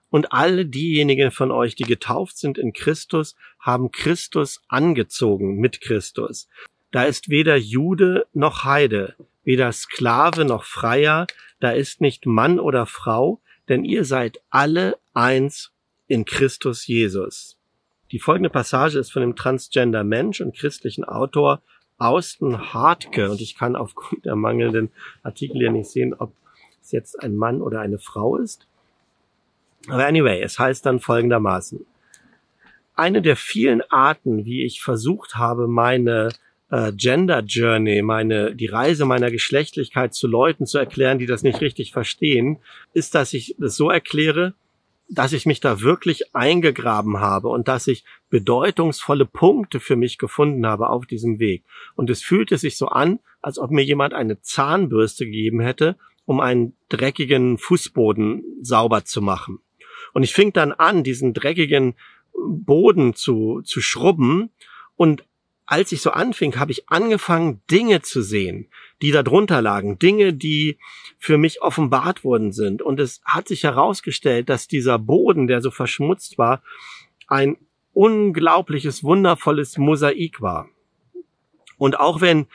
Und 0.10 0.34
alle 0.34 0.66
diejenigen 0.66 1.32
von 1.32 1.52
euch, 1.52 1.76
die 1.76 1.84
getauft 1.84 2.38
sind 2.38 2.58
in 2.58 2.74
Christus, 2.74 3.36
haben 3.60 3.92
Christus 3.92 4.62
angezogen 4.68 5.58
mit 5.58 5.80
Christus. 5.80 6.50
Da 6.92 7.04
ist 7.04 7.30
weder 7.30 7.56
Jude 7.56 8.26
noch 8.34 8.64
Heide, 8.64 9.16
weder 9.44 9.72
Sklave 9.72 10.44
noch 10.44 10.64
Freier, 10.64 11.28
da 11.60 11.72
ist 11.72 12.02
nicht 12.02 12.26
Mann 12.26 12.60
oder 12.60 12.86
Frau, 12.86 13.42
denn 13.72 13.86
ihr 13.86 14.04
seid 14.04 14.42
alle 14.50 14.98
eins 15.14 15.72
in 16.08 16.26
Christus 16.26 16.86
Jesus. 16.88 17.58
Die 18.12 18.20
folgende 18.20 18.50
Passage 18.50 19.00
ist 19.00 19.14
von 19.14 19.22
dem 19.22 19.38
Transgender 19.38 20.04
Mensch 20.04 20.42
und 20.42 20.54
christlichen 20.54 21.06
Autor 21.06 21.62
Austin 21.98 22.74
Hartke 22.74 23.32
und 23.32 23.40
ich 23.40 23.56
kann 23.56 23.78
aufgrund 23.78 24.26
der 24.26 24.36
mangelnden 24.36 24.92
Artikel 25.24 25.60
hier 25.60 25.72
nicht 25.72 25.90
sehen, 25.90 26.14
ob 26.14 26.34
es 26.82 26.92
jetzt 26.92 27.18
ein 27.24 27.38
Mann 27.38 27.62
oder 27.62 27.80
eine 27.80 27.98
Frau 27.98 28.36
ist. 28.36 28.68
Aber 29.88 30.06
anyway, 30.06 30.42
es 30.42 30.60
heißt 30.60 30.86
dann 30.86 31.00
folgendermaßen. 31.00 31.86
Eine 32.96 33.22
der 33.22 33.38
vielen 33.38 33.82
Arten, 33.90 34.44
wie 34.44 34.66
ich 34.66 34.82
versucht 34.82 35.36
habe, 35.36 35.70
meine 35.70 36.34
äh, 36.72 36.94
Gender 36.94 37.44
Journey, 37.46 38.02
meine, 38.02 38.56
die 38.56 38.68
Reise 38.68 39.06
meiner 39.06 39.30
Geschlechtlichkeit 39.30 40.14
zu 40.14 40.28
Leuten 40.28 40.66
zu 40.66 40.78
erklären, 40.78 41.20
die 41.20 41.28
das 41.28 41.44
nicht 41.44 41.62
richtig 41.62 41.92
verstehen, 41.92 42.60
ist, 42.94 43.14
dass 43.14 43.34
ich 43.34 43.56
das 43.60 43.76
so 43.76 43.90
erkläre, 43.90 44.56
dass 45.10 45.34
ich 45.34 45.46
mich 45.46 45.60
da 45.60 45.82
wirklich 45.82 46.34
eingegraben 46.34 47.20
habe 47.20 47.50
und 47.50 47.68
dass 47.68 47.88
ich 47.88 48.06
bedeutungsvolle 48.30 49.26
Punkte 49.26 49.82
für 49.82 49.98
mich 49.98 50.18
gefunden 50.18 50.66
habe 50.66 50.90
auf 50.90 51.06
diesem 51.06 51.40
Weg. 51.40 51.64
Und 51.96 52.10
es 52.10 52.24
fühlte 52.24 52.58
sich 52.58 52.78
so 52.78 52.88
an, 52.88 53.20
als 53.42 53.60
ob 53.60 53.72
mir 53.72 53.84
jemand 53.84 54.14
eine 54.14 54.42
Zahnbürste 54.42 55.26
gegeben 55.26 55.60
hätte, 55.60 55.98
um 56.24 56.40
einen 56.40 56.78
dreckigen 56.88 57.58
Fußboden 57.58 58.44
sauber 58.62 59.04
zu 59.04 59.22
machen. 59.22 59.60
Und 60.14 60.24
ich 60.24 60.34
fing 60.34 60.54
dann 60.54 60.72
an, 60.72 61.04
diesen 61.04 61.34
dreckigen 61.34 61.96
Boden 62.34 63.14
zu, 63.14 63.62
zu 63.66 63.82
schrubben 63.82 64.50
und 64.96 65.26
als 65.72 65.94
ich 65.94 66.02
so 66.02 66.12
anfing, 66.12 66.60
habe 66.60 66.74
ich 66.74 66.90
angefangen, 66.90 67.62
Dinge 67.72 68.02
zu 68.02 68.22
sehen, 68.22 68.68
die 69.02 69.12
da 69.12 69.24
drunter 69.24 69.62
lagen, 69.62 69.98
Dinge, 69.98 70.34
die 70.34 70.78
für 71.18 71.38
mich 71.38 71.62
offenbart 71.62 72.26
worden 72.26 72.52
sind. 72.52 72.82
Und 72.82 73.00
es 73.00 73.22
hat 73.24 73.48
sich 73.48 73.64
herausgestellt, 73.64 74.50
dass 74.50 74.68
dieser 74.68 75.00
Boden, 75.00 75.48
der 75.48 75.62
so 75.62 75.72
verschmutzt 75.72 76.38
war, 76.38 76.62
ein 77.28 77.56
unglaubliches, 77.94 79.02
wundervolles 79.06 79.78
Mosaik 79.78 80.42
war. 80.42 80.68
Und 81.78 81.98
auch 81.98 82.20
wenn 82.20 82.48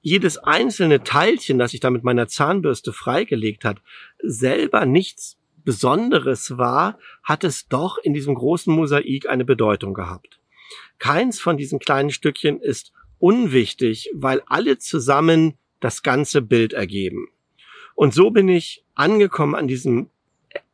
jedes 0.00 0.38
einzelne 0.38 1.04
Teilchen, 1.04 1.58
das 1.58 1.74
ich 1.74 1.80
da 1.80 1.90
mit 1.90 2.04
meiner 2.04 2.26
Zahnbürste 2.26 2.94
freigelegt 2.94 3.66
hat, 3.66 3.82
selber 4.22 4.86
nichts 4.86 5.36
Besonderes 5.62 6.56
war, 6.56 6.98
hat 7.22 7.44
es 7.44 7.68
doch 7.68 7.98
in 7.98 8.14
diesem 8.14 8.34
großen 8.34 8.74
Mosaik 8.74 9.28
eine 9.28 9.44
Bedeutung 9.44 9.92
gehabt. 9.92 10.38
Keins 10.98 11.40
von 11.40 11.56
diesen 11.56 11.78
kleinen 11.78 12.10
Stückchen 12.10 12.60
ist 12.60 12.92
unwichtig, 13.18 14.10
weil 14.14 14.42
alle 14.46 14.78
zusammen 14.78 15.54
das 15.80 16.02
ganze 16.02 16.42
Bild 16.42 16.72
ergeben. 16.72 17.28
Und 17.94 18.14
so 18.14 18.30
bin 18.30 18.48
ich 18.48 18.84
angekommen 18.94 19.54
an 19.54 19.68
diesem 19.68 20.08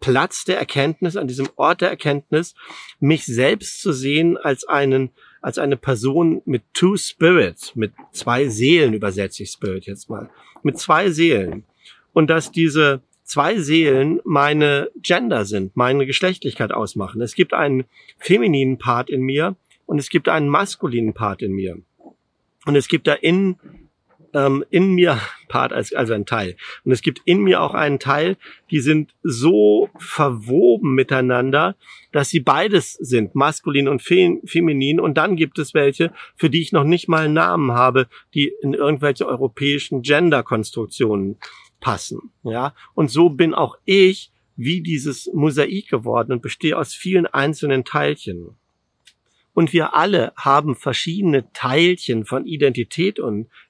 Platz 0.00 0.44
der 0.44 0.58
Erkenntnis, 0.58 1.16
an 1.16 1.28
diesem 1.28 1.48
Ort 1.56 1.80
der 1.80 1.90
Erkenntnis, 1.90 2.54
mich 3.00 3.26
selbst 3.26 3.80
zu 3.80 3.92
sehen 3.92 4.36
als 4.36 4.64
einen, 4.64 5.10
als 5.40 5.58
eine 5.58 5.76
Person 5.76 6.42
mit 6.44 6.62
two 6.72 6.96
spirits, 6.96 7.74
mit 7.76 7.92
zwei 8.12 8.48
Seelen 8.48 8.94
übersetze 8.94 9.42
ich 9.42 9.50
Spirit 9.50 9.86
jetzt 9.86 10.08
mal, 10.08 10.30
mit 10.62 10.78
zwei 10.78 11.10
Seelen. 11.10 11.64
Und 12.12 12.28
dass 12.28 12.50
diese 12.50 13.02
zwei 13.24 13.58
Seelen 13.58 14.20
meine 14.24 14.90
Gender 15.02 15.44
sind, 15.44 15.76
meine 15.76 16.06
Geschlechtlichkeit 16.06 16.72
ausmachen. 16.72 17.20
Es 17.20 17.34
gibt 17.34 17.52
einen 17.52 17.84
femininen 18.18 18.78
Part 18.78 19.10
in 19.10 19.20
mir 19.20 19.54
und 19.88 19.98
es 19.98 20.10
gibt 20.10 20.28
einen 20.28 20.48
maskulinen 20.48 21.14
Part 21.14 21.40
in 21.40 21.52
mir. 21.52 21.78
Und 22.66 22.76
es 22.76 22.88
gibt 22.88 23.06
da 23.06 23.14
in, 23.14 23.56
ähm, 24.34 24.62
in 24.68 24.94
mir 24.94 25.18
Part, 25.48 25.72
als, 25.72 25.94
also 25.94 26.12
ein 26.12 26.26
Teil. 26.26 26.56
Und 26.84 26.92
es 26.92 27.00
gibt 27.00 27.22
in 27.24 27.42
mir 27.42 27.62
auch 27.62 27.72
einen 27.72 27.98
Teil, 27.98 28.36
die 28.70 28.80
sind 28.80 29.14
so 29.22 29.88
verwoben 29.96 30.94
miteinander, 30.94 31.74
dass 32.12 32.28
sie 32.28 32.40
beides 32.40 32.92
sind, 32.92 33.34
maskulin 33.34 33.88
und 33.88 34.02
fe 34.02 34.38
feminin. 34.44 35.00
Und 35.00 35.16
dann 35.16 35.36
gibt 35.36 35.58
es 35.58 35.72
welche, 35.72 36.12
für 36.36 36.50
die 36.50 36.60
ich 36.60 36.72
noch 36.72 36.84
nicht 36.84 37.08
mal 37.08 37.30
Namen 37.30 37.72
habe, 37.72 38.08
die 38.34 38.52
in 38.60 38.74
irgendwelche 38.74 39.26
europäischen 39.26 40.02
Gender-Konstruktionen 40.02 41.38
passen. 41.80 42.30
Ja, 42.42 42.74
und 42.94 43.10
so 43.10 43.30
bin 43.30 43.54
auch 43.54 43.78
ich 43.86 44.32
wie 44.54 44.82
dieses 44.82 45.30
Mosaik 45.32 45.88
geworden 45.88 46.32
und 46.32 46.42
bestehe 46.42 46.76
aus 46.76 46.92
vielen 46.92 47.26
einzelnen 47.26 47.86
Teilchen. 47.86 48.58
Und 49.58 49.72
wir 49.72 49.96
alle 49.96 50.32
haben 50.36 50.76
verschiedene 50.76 51.52
Teilchen 51.52 52.24
von 52.24 52.46
Identität 52.46 53.18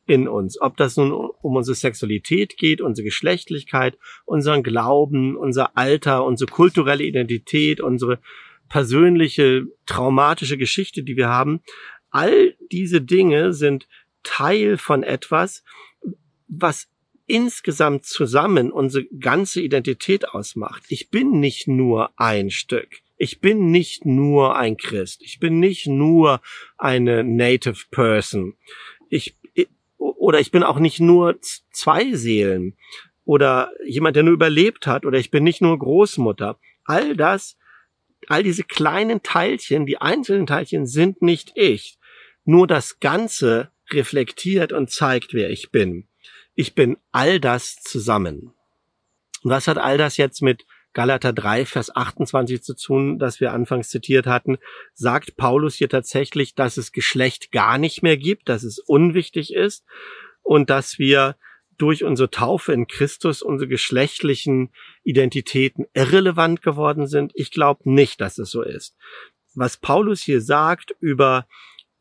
in 0.05 0.29
uns. 0.29 0.61
Ob 0.61 0.77
das 0.77 0.99
nun 0.99 1.13
um 1.13 1.57
unsere 1.57 1.75
Sexualität 1.75 2.59
geht, 2.59 2.83
unsere 2.83 3.07
Geschlechtlichkeit, 3.07 3.97
unseren 4.27 4.63
Glauben, 4.63 5.35
unser 5.35 5.79
Alter, 5.79 6.27
unsere 6.27 6.51
kulturelle 6.51 7.05
Identität, 7.05 7.81
unsere 7.81 8.19
persönliche 8.69 9.65
traumatische 9.87 10.59
Geschichte, 10.59 11.05
die 11.05 11.17
wir 11.17 11.31
haben. 11.31 11.63
All 12.11 12.55
diese 12.71 13.01
Dinge 13.01 13.55
sind 13.55 13.89
Teil 14.23 14.77
von 14.77 15.03
etwas, 15.03 15.65
was 16.49 16.89
insgesamt 17.25 18.05
zusammen 18.05 18.73
unsere 18.73 19.07
ganze 19.07 19.63
Identität 19.63 20.29
ausmacht. 20.29 20.83
Ich 20.91 21.09
bin 21.09 21.41
nicht 21.41 21.67
nur 21.67 22.11
ein 22.21 22.51
Stück. 22.51 23.01
Ich 23.19 23.41
bin 23.41 23.71
nicht 23.73 24.07
nur 24.07 24.57
ein 24.57 24.77
Christ. 24.77 25.23
Ich 25.23 25.41
bin 25.41 25.59
nicht 25.59 25.89
nur 25.89 26.41
eine 26.79 27.25
Native 27.25 27.87
Person. 27.91 28.55
Ich, 29.11 29.37
oder 29.99 30.39
ich 30.39 30.53
bin 30.53 30.63
auch 30.63 30.79
nicht 30.79 31.01
nur 31.01 31.39
zwei 31.41 32.13
Seelen 32.15 32.77
oder 33.25 33.73
jemand, 33.85 34.17
der 34.17 34.23
nur 34.23 34.33
überlebt 34.33 34.87
hat 34.87 35.05
oder 35.05 35.19
ich 35.19 35.31
bin 35.31 35.43
nicht 35.43 35.61
nur 35.61 35.79
Großmutter. 35.79 36.59
All 36.85 37.17
das, 37.17 37.59
all 38.29 38.45
diese 38.45 38.63
kleinen 38.63 39.23
Teilchen, 39.23 39.85
die 39.85 39.99
einzelnen 39.99 40.47
Teilchen 40.47 40.87
sind 40.87 41.21
nicht 41.21 41.53
ich. 41.57 41.99
Nur 42.45 42.67
das 42.67 43.01
Ganze 43.01 43.71
reflektiert 43.91 44.73
und 44.73 44.91
zeigt, 44.91 45.35
wer 45.35 45.51
ich 45.51 45.71
bin. 45.71 46.09
Ich 46.55 46.75
bin 46.75 46.97
all 47.11 47.41
das 47.41 47.77
zusammen. 47.83 48.55
Was 49.43 49.67
hat 49.67 49.79
all 49.79 49.99
das 49.99 50.17
jetzt 50.17 50.41
mit 50.41 50.65
Galater 50.95 51.33
3, 51.33 51.67
Vers 51.67 51.95
28 51.95 52.63
zu 52.63 52.75
tun, 52.75 53.19
das 53.19 53.41
wir 53.41 53.53
anfangs 53.53 53.89
zitiert 53.89 54.27
hatten, 54.27 54.59
sagt 54.95 55.37
Paulus 55.37 55.75
hier 55.75 55.89
tatsächlich, 55.89 56.55
dass 56.55 56.77
es 56.77 56.93
Geschlecht 56.93 57.53
gar 57.53 57.79
nicht 57.79 58.03
mehr 58.03 58.17
gibt, 58.17 58.49
dass 58.49 58.63
es 58.63 58.79
unwichtig 58.79 59.55
ist 59.55 59.85
und 60.43 60.71
dass 60.71 60.99
wir 60.99 61.37
durch 61.77 62.03
unsere 62.03 62.31
Taufe 62.31 62.73
in 62.73 62.89
Christus 62.89 63.41
unsere 63.41 63.69
geschlechtlichen 63.69 64.71
Identitäten 65.05 65.87
irrelevant 65.95 66.61
geworden 66.61 67.07
sind. 67.07 67.33
Ich 67.35 67.53
glaube 67.53 67.89
nicht, 67.91 68.21
dass 68.21 68.39
es 68.39 68.51
so 68.51 68.63
ist. 68.63 68.97
Was 69.55 69.77
Paulus 69.77 70.21
hier 70.21 70.41
sagt 70.41 70.95
über 71.01 71.47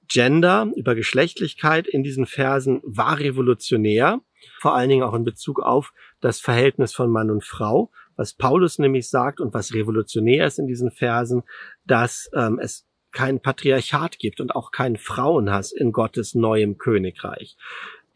Gender, 0.08 0.72
über 0.76 0.96
Geschlechtlichkeit 0.96 1.88
in 1.88 2.04
diesen 2.04 2.26
Versen 2.26 2.82
war 2.84 3.20
revolutionär, 3.20 4.22
vor 4.60 4.76
allen 4.76 4.90
Dingen 4.90 5.04
auch 5.04 5.14
in 5.14 5.24
Bezug 5.24 5.60
auf 5.60 5.94
das 6.22 6.40
Verhältnis 6.40 6.94
von 6.94 7.12
Mann 7.12 7.30
und 7.30 7.44
Frau 7.44 7.92
was 8.18 8.34
Paulus 8.34 8.80
nämlich 8.80 9.10
sagt 9.10 9.40
und 9.40 9.54
was 9.54 9.74
revolutionär 9.74 10.46
ist 10.46 10.60
in 10.60 10.68
diesen 10.68 10.92
Versen, 10.92 11.44
dass 11.86 12.30
ähm, 12.34 12.60
es 12.60 12.86
kein 13.12 13.40
Patriarchat 13.40 14.20
gibt 14.20 14.42
und 14.42 14.54
auch 14.56 14.72
keinen 14.72 14.98
Frauenhass 14.98 15.72
in 15.72 15.92
Gottes 15.92 16.36
neuem 16.36 16.78
Königreich. 16.78 17.56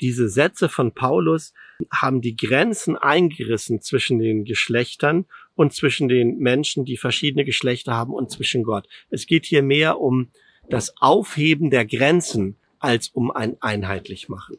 Diese 0.01 0.29
Sätze 0.29 0.67
von 0.67 0.93
Paulus 0.93 1.53
haben 1.91 2.21
die 2.21 2.35
Grenzen 2.35 2.97
eingerissen 2.97 3.81
zwischen 3.81 4.19
den 4.19 4.45
Geschlechtern 4.45 5.25
und 5.55 5.73
zwischen 5.73 6.07
den 6.07 6.37
Menschen, 6.39 6.85
die 6.85 6.97
verschiedene 6.97 7.45
Geschlechter 7.45 7.93
haben 7.93 8.13
und 8.13 8.31
zwischen 8.31 8.63
Gott. 8.63 8.87
Es 9.09 9.27
geht 9.27 9.45
hier 9.45 9.61
mehr 9.61 9.99
um 9.99 10.29
das 10.69 10.95
Aufheben 10.97 11.69
der 11.69 11.85
Grenzen 11.85 12.57
als 12.79 13.09
um 13.09 13.31
ein 13.31 13.57
einheitlich 13.61 14.27
machen. 14.27 14.57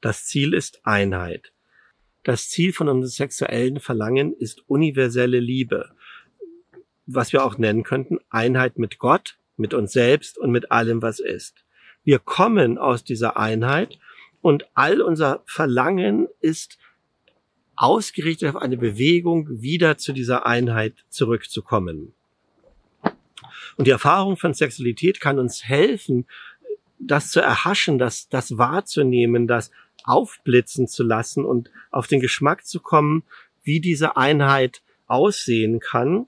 Das 0.00 0.26
Ziel 0.26 0.54
ist 0.54 0.80
Einheit. 0.84 1.52
Das 2.22 2.48
Ziel 2.48 2.72
von 2.72 2.88
unserem 2.88 3.10
sexuellen 3.10 3.80
Verlangen 3.80 4.32
ist 4.32 4.68
universelle 4.68 5.40
Liebe, 5.40 5.90
was 7.06 7.32
wir 7.32 7.44
auch 7.44 7.58
nennen 7.58 7.82
könnten 7.82 8.18
Einheit 8.30 8.78
mit 8.78 8.98
Gott, 8.98 9.38
mit 9.56 9.74
uns 9.74 9.92
selbst 9.92 10.38
und 10.38 10.50
mit 10.50 10.70
allem, 10.70 11.02
was 11.02 11.18
ist. 11.18 11.64
Wir 12.04 12.18
kommen 12.18 12.78
aus 12.78 13.04
dieser 13.04 13.36
Einheit 13.36 13.98
und 14.40 14.66
all 14.74 15.02
unser 15.02 15.42
Verlangen 15.46 16.28
ist 16.40 16.78
ausgerichtet 17.76 18.50
auf 18.50 18.62
eine 18.62 18.76
Bewegung, 18.76 19.48
wieder 19.62 19.98
zu 19.98 20.12
dieser 20.12 20.46
Einheit 20.46 20.94
zurückzukommen. 21.08 22.14
Und 23.76 23.86
die 23.86 23.90
Erfahrung 23.90 24.36
von 24.36 24.52
Sexualität 24.52 25.20
kann 25.20 25.38
uns 25.38 25.64
helfen, 25.64 26.26
das 26.98 27.30
zu 27.30 27.40
erhaschen, 27.40 27.98
das, 27.98 28.28
das 28.28 28.58
wahrzunehmen, 28.58 29.46
das 29.46 29.70
aufblitzen 30.04 30.88
zu 30.88 31.02
lassen 31.02 31.44
und 31.44 31.70
auf 31.90 32.06
den 32.06 32.20
Geschmack 32.20 32.66
zu 32.66 32.80
kommen, 32.80 33.22
wie 33.62 33.80
diese 33.80 34.16
Einheit 34.16 34.82
aussehen 35.06 35.80
kann, 35.80 36.26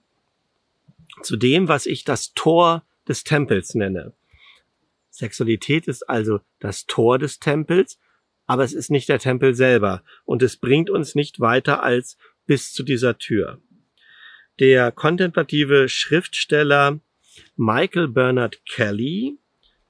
zu 1.23 1.37
dem, 1.37 1.69
was 1.69 1.87
ich 1.87 2.05
das 2.05 2.35
Tor 2.35 2.85
des 3.09 3.25
Tempels 3.25 3.75
nenne. 3.75 4.13
Sexualität 5.11 5.89
ist 5.89 6.09
also 6.09 6.41
das 6.59 6.87
Tor 6.87 7.19
des 7.19 7.39
Tempels, 7.39 7.99
aber 8.47 8.65
es 8.65 8.73
ist 8.73 8.91
nicht 8.91 9.09
der 9.09 9.19
Tempel 9.19 9.55
selber 9.55 10.03
und 10.25 10.43
es 10.43 10.57
bringt 10.57 10.91
uns 10.91 11.15
nicht 11.15 11.41
weiter 11.41 11.83
als 11.83 12.17
bis 12.47 12.73
zu 12.73 12.83
dieser 12.83 13.19
Tür. 13.19 13.61
Der 14.59 14.91
kontemplative 14.93 15.89
Schriftsteller 15.89 17.01
Michael 17.57 18.09
Bernard 18.09 18.65
Kelly 18.67 19.39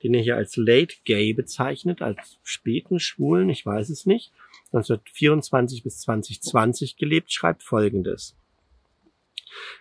den 0.02 0.14
er 0.14 0.22
hier 0.22 0.36
als 0.36 0.56
Late 0.56 0.96
Gay 1.04 1.32
bezeichnet, 1.32 2.02
als 2.02 2.38
späten 2.42 3.00
Schwulen, 3.00 3.48
ich 3.48 3.64
weiß 3.64 3.90
es 3.90 4.06
nicht, 4.06 4.32
1924 4.72 5.82
bis 5.82 5.98
2020 6.00 6.96
gelebt, 6.96 7.32
schreibt 7.32 7.62
Folgendes. 7.62 8.36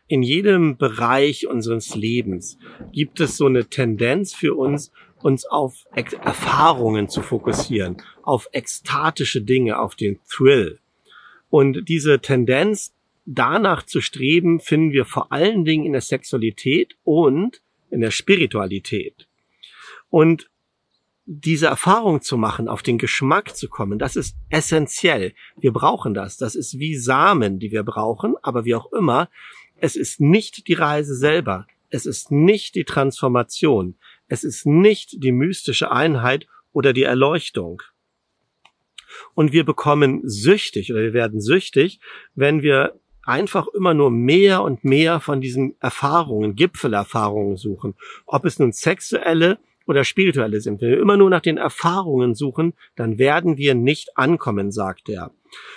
In 0.07 0.21
jedem 0.21 0.77
Bereich 0.77 1.47
unseres 1.47 1.95
Lebens 1.95 2.57
gibt 2.91 3.19
es 3.19 3.37
so 3.37 3.45
eine 3.45 3.65
Tendenz 3.65 4.33
für 4.33 4.55
uns, 4.55 4.91
uns 5.23 5.45
auf 5.45 5.85
Erfahrungen 5.93 7.07
zu 7.07 7.21
fokussieren, 7.21 7.97
auf 8.23 8.49
ekstatische 8.51 9.41
Dinge, 9.41 9.79
auf 9.79 9.95
den 9.95 10.19
Thrill. 10.29 10.79
Und 11.49 11.87
diese 11.87 12.19
Tendenz, 12.19 12.93
danach 13.25 13.83
zu 13.83 14.01
streben, 14.01 14.59
finden 14.59 14.91
wir 14.91 15.05
vor 15.05 15.31
allen 15.31 15.63
Dingen 15.63 15.85
in 15.85 15.93
der 15.93 16.01
Sexualität 16.01 16.95
und 17.03 17.61
in 17.89 18.01
der 18.01 18.11
Spiritualität. 18.11 19.27
Und 20.11 20.51
diese 21.25 21.67
Erfahrung 21.67 22.21
zu 22.21 22.37
machen, 22.37 22.67
auf 22.67 22.83
den 22.83 22.97
Geschmack 22.97 23.55
zu 23.55 23.69
kommen, 23.69 23.97
das 23.97 24.15
ist 24.15 24.35
essentiell. 24.49 25.33
Wir 25.57 25.71
brauchen 25.71 26.13
das. 26.13 26.37
Das 26.37 26.55
ist 26.55 26.77
wie 26.77 26.97
Samen, 26.97 27.57
die 27.57 27.71
wir 27.71 27.83
brauchen, 27.83 28.35
aber 28.43 28.65
wie 28.65 28.75
auch 28.75 28.91
immer, 28.91 29.29
es 29.77 29.95
ist 29.95 30.19
nicht 30.19 30.67
die 30.67 30.73
Reise 30.73 31.15
selber. 31.15 31.65
Es 31.89 32.05
ist 32.05 32.31
nicht 32.31 32.75
die 32.75 32.83
Transformation. 32.83 33.95
Es 34.27 34.43
ist 34.43 34.65
nicht 34.65 35.23
die 35.23 35.31
mystische 35.31 35.91
Einheit 35.91 36.47
oder 36.73 36.93
die 36.93 37.03
Erleuchtung. 37.03 37.81
Und 39.33 39.51
wir 39.51 39.65
bekommen 39.65 40.21
süchtig 40.23 40.91
oder 40.91 41.01
wir 41.01 41.13
werden 41.13 41.41
süchtig, 41.41 41.99
wenn 42.35 42.61
wir 42.61 42.99
einfach 43.23 43.67
immer 43.69 43.93
nur 43.93 44.11
mehr 44.11 44.63
und 44.63 44.83
mehr 44.83 45.19
von 45.19 45.41
diesen 45.41 45.75
Erfahrungen, 45.79 46.55
Gipfelerfahrungen 46.55 47.57
suchen. 47.57 47.95
Ob 48.25 48.45
es 48.45 48.59
nun 48.59 48.71
sexuelle 48.71 49.59
oder 49.87 50.03
spirituelle 50.03 50.61
sind. 50.61 50.81
Wenn 50.81 50.91
wir 50.91 50.99
immer 50.99 51.17
nur 51.17 51.29
nach 51.29 51.41
den 51.41 51.57
Erfahrungen 51.57 52.35
suchen, 52.35 52.73
dann 52.95 53.17
werden 53.17 53.57
wir 53.57 53.75
nicht 53.75 54.17
ankommen, 54.17 54.71
sagt 54.71 55.09
er. 55.09 55.31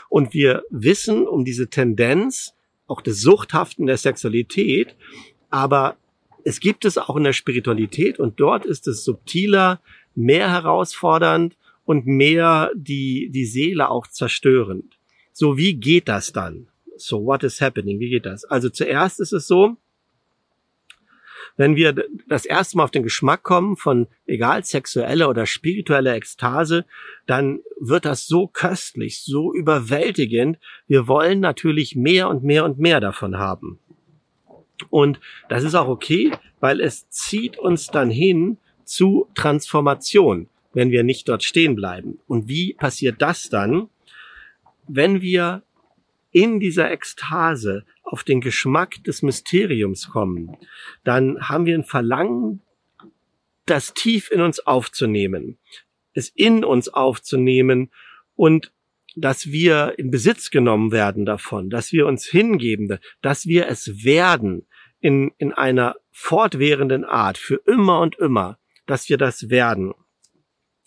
Und 0.08 0.34
wir 0.34 0.62
wissen 0.70 1.26
um 1.26 1.44
diese 1.44 1.68
Tendenz, 1.68 2.54
auch 2.86 3.00
des 3.00 3.20
Suchthaften 3.20 3.86
der 3.86 3.96
Sexualität, 3.96 4.94
aber 5.50 5.96
es 6.44 6.60
gibt 6.60 6.84
es 6.84 6.98
auch 6.98 7.16
in 7.16 7.24
der 7.24 7.32
Spiritualität 7.32 8.18
und 8.18 8.38
dort 8.38 8.66
ist 8.66 8.86
es 8.86 9.04
subtiler, 9.04 9.80
mehr 10.14 10.50
herausfordernd 10.50 11.56
und 11.84 12.06
mehr 12.06 12.70
die, 12.74 13.30
die 13.30 13.46
Seele 13.46 13.90
auch 13.90 14.06
zerstörend. 14.06 14.98
So, 15.32 15.56
wie 15.56 15.74
geht 15.74 16.08
das 16.08 16.32
dann? 16.32 16.68
So, 16.96 17.24
what 17.24 17.42
is 17.42 17.60
happening? 17.60 17.98
Wie 17.98 18.10
geht 18.10 18.26
das? 18.26 18.44
Also 18.44 18.68
zuerst 18.68 19.20
ist 19.20 19.32
es 19.32 19.46
so, 19.46 19.76
wenn 21.56 21.76
wir 21.76 21.94
das 22.28 22.44
erste 22.44 22.76
Mal 22.76 22.84
auf 22.84 22.90
den 22.90 23.02
Geschmack 23.02 23.42
kommen 23.42 23.76
von 23.76 24.08
egal 24.26 24.64
sexueller 24.64 25.28
oder 25.28 25.46
spiritueller 25.46 26.14
Ekstase, 26.14 26.84
dann 27.26 27.60
wird 27.78 28.04
das 28.04 28.26
so 28.26 28.48
köstlich, 28.48 29.22
so 29.22 29.52
überwältigend. 29.54 30.58
Wir 30.88 31.06
wollen 31.06 31.40
natürlich 31.40 31.94
mehr 31.94 32.28
und 32.28 32.42
mehr 32.42 32.64
und 32.64 32.78
mehr 32.78 33.00
davon 33.00 33.38
haben. 33.38 33.78
Und 34.90 35.20
das 35.48 35.62
ist 35.62 35.74
auch 35.74 35.88
okay, 35.88 36.32
weil 36.60 36.80
es 36.80 37.08
zieht 37.10 37.58
uns 37.58 37.86
dann 37.86 38.10
hin 38.10 38.58
zu 38.84 39.28
Transformation, 39.34 40.48
wenn 40.72 40.90
wir 40.90 41.04
nicht 41.04 41.28
dort 41.28 41.44
stehen 41.44 41.76
bleiben. 41.76 42.18
Und 42.26 42.48
wie 42.48 42.74
passiert 42.74 43.22
das 43.22 43.48
dann? 43.48 43.88
Wenn 44.88 45.22
wir 45.22 45.62
in 46.34 46.58
dieser 46.58 46.90
Ekstase 46.90 47.86
auf 48.02 48.24
den 48.24 48.40
Geschmack 48.40 49.02
des 49.04 49.22
Mysteriums 49.22 50.10
kommen, 50.10 50.56
dann 51.04 51.48
haben 51.48 51.64
wir 51.64 51.78
ein 51.78 51.84
Verlangen, 51.84 52.60
das 53.66 53.94
tief 53.94 54.30
in 54.30 54.40
uns 54.40 54.58
aufzunehmen, 54.58 55.58
es 56.12 56.28
in 56.28 56.64
uns 56.64 56.88
aufzunehmen 56.88 57.92
und 58.34 58.72
dass 59.16 59.46
wir 59.46 59.94
in 59.96 60.10
Besitz 60.10 60.50
genommen 60.50 60.90
werden 60.90 61.24
davon, 61.24 61.70
dass 61.70 61.92
wir 61.92 62.06
uns 62.06 62.24
hingeben, 62.26 62.98
dass 63.22 63.46
wir 63.46 63.68
es 63.68 64.04
werden 64.04 64.66
in, 64.98 65.32
in 65.38 65.52
einer 65.52 65.94
fortwährenden 66.10 67.04
Art 67.04 67.38
für 67.38 67.62
immer 67.64 68.00
und 68.00 68.18
immer, 68.18 68.58
dass 68.86 69.08
wir 69.08 69.18
das 69.18 69.50
werden, 69.50 69.94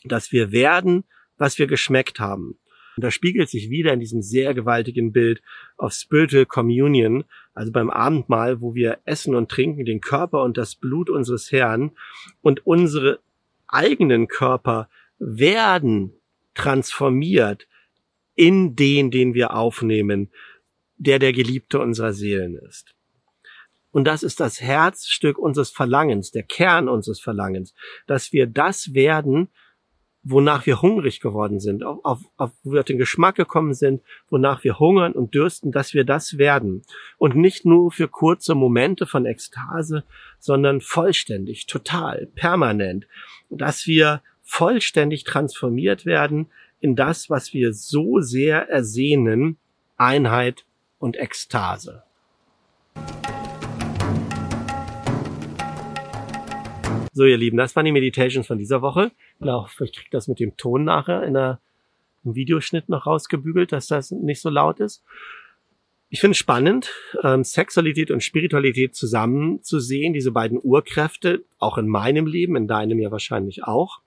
dass 0.03 0.33
wir 0.33 0.51
werden, 0.51 1.05
was 1.37 1.57
wir 1.57 1.67
geschmeckt 1.67 2.19
haben. 2.19 2.59
Und 2.97 3.03
das 3.03 3.13
spiegelt 3.13 3.47
sich 3.47 3.69
wieder 3.69 3.93
in 3.93 3.99
diesem 3.99 4.23
sehr 4.23 4.55
gewaltigen 4.55 5.11
Bild 5.11 5.43
of 5.77 5.93
Spiritual 5.93 6.47
Communion, 6.47 7.25
also 7.53 7.71
beim 7.71 7.91
Abendmahl, 7.91 8.59
wo 8.59 8.73
wir 8.73 8.97
essen 9.05 9.35
und 9.35 9.49
trinken 9.51 9.85
den 9.85 10.01
Körper 10.01 10.41
und 10.41 10.57
das 10.57 10.73
Blut 10.73 11.11
unseres 11.11 11.51
Herrn 11.51 11.91
und 12.41 12.65
unsere 12.65 13.19
eigenen 13.67 14.27
Körper 14.27 14.89
werden 15.19 16.11
transformiert 16.55 17.67
in 18.33 18.75
den, 18.75 19.11
den 19.11 19.35
wir 19.35 19.53
aufnehmen, 19.53 20.31
der 20.97 21.19
der 21.19 21.33
Geliebte 21.33 21.79
unserer 21.79 22.13
Seelen 22.13 22.55
ist. 22.55 22.95
Und 23.91 24.05
das 24.05 24.23
ist 24.23 24.39
das 24.39 24.59
Herzstück 24.59 25.37
unseres 25.37 25.69
Verlangens, 25.69 26.31
der 26.31 26.43
Kern 26.43 26.89
unseres 26.89 27.19
Verlangens, 27.19 27.75
dass 28.07 28.33
wir 28.33 28.47
das 28.47 28.95
werden, 28.95 29.49
wonach 30.29 30.65
wir 30.65 30.81
hungrig 30.81 31.19
geworden 31.21 31.59
sind, 31.59 31.83
auf, 31.83 31.99
auf, 32.03 32.19
auf, 32.37 32.51
wo 32.63 32.73
wir 32.73 32.79
auf 32.81 32.85
den 32.85 32.97
Geschmack 32.97 33.35
gekommen 33.35 33.73
sind, 33.73 34.01
wonach 34.29 34.63
wir 34.63 34.79
hungern 34.79 35.13
und 35.13 35.33
dürsten, 35.33 35.71
dass 35.71 35.93
wir 35.93 36.03
das 36.03 36.37
werden. 36.37 36.83
Und 37.17 37.35
nicht 37.35 37.65
nur 37.65 37.91
für 37.91 38.07
kurze 38.07 38.55
Momente 38.55 39.05
von 39.05 39.25
Ekstase, 39.25 40.03
sondern 40.39 40.81
vollständig, 40.81 41.65
total, 41.65 42.27
permanent. 42.35 43.07
Dass 43.49 43.87
wir 43.87 44.21
vollständig 44.43 45.23
transformiert 45.23 46.05
werden 46.05 46.47
in 46.79 46.95
das, 46.95 47.29
was 47.29 47.53
wir 47.53 47.73
so 47.73 48.19
sehr 48.19 48.69
ersehnen, 48.69 49.57
Einheit 49.97 50.65
und 50.99 51.17
Ekstase. 51.17 52.03
So, 57.17 57.25
ihr 57.25 57.37
Lieben, 57.37 57.57
das 57.57 57.75
waren 57.75 57.85
die 57.85 57.91
Meditations 57.91 58.45
von 58.45 58.59
dieser 58.59 58.83
Woche. 58.83 59.11
Genau, 59.39 59.65
vielleicht 59.65 59.95
kriegt 59.95 60.13
das 60.13 60.27
mit 60.27 60.39
dem 60.39 60.55
Ton 60.55 60.83
nachher 60.83 61.23
in 61.23 61.35
einer, 61.35 61.59
im 62.23 62.35
Videoschnitt 62.35 62.89
noch 62.89 63.07
rausgebügelt, 63.07 63.71
dass 63.71 63.87
das 63.87 64.11
nicht 64.11 64.39
so 64.39 64.51
laut 64.51 64.79
ist. 64.79 65.03
Ich 66.09 66.21
finde 66.21 66.33
es 66.33 66.37
spannend, 66.37 66.91
ähm, 67.23 67.43
Sexualität 67.43 68.11
und 68.11 68.23
Spiritualität 68.23 68.93
zusammen 68.93 69.63
zu 69.63 69.79
sehen, 69.79 70.13
diese 70.13 70.29
beiden 70.29 70.59
Urkräfte, 70.61 71.43
auch 71.57 71.79
in 71.79 71.87
meinem 71.87 72.27
Leben, 72.27 72.55
in 72.55 72.67
deinem 72.67 72.99
ja 72.99 73.09
wahrscheinlich 73.09 73.63
auch. 73.63 74.01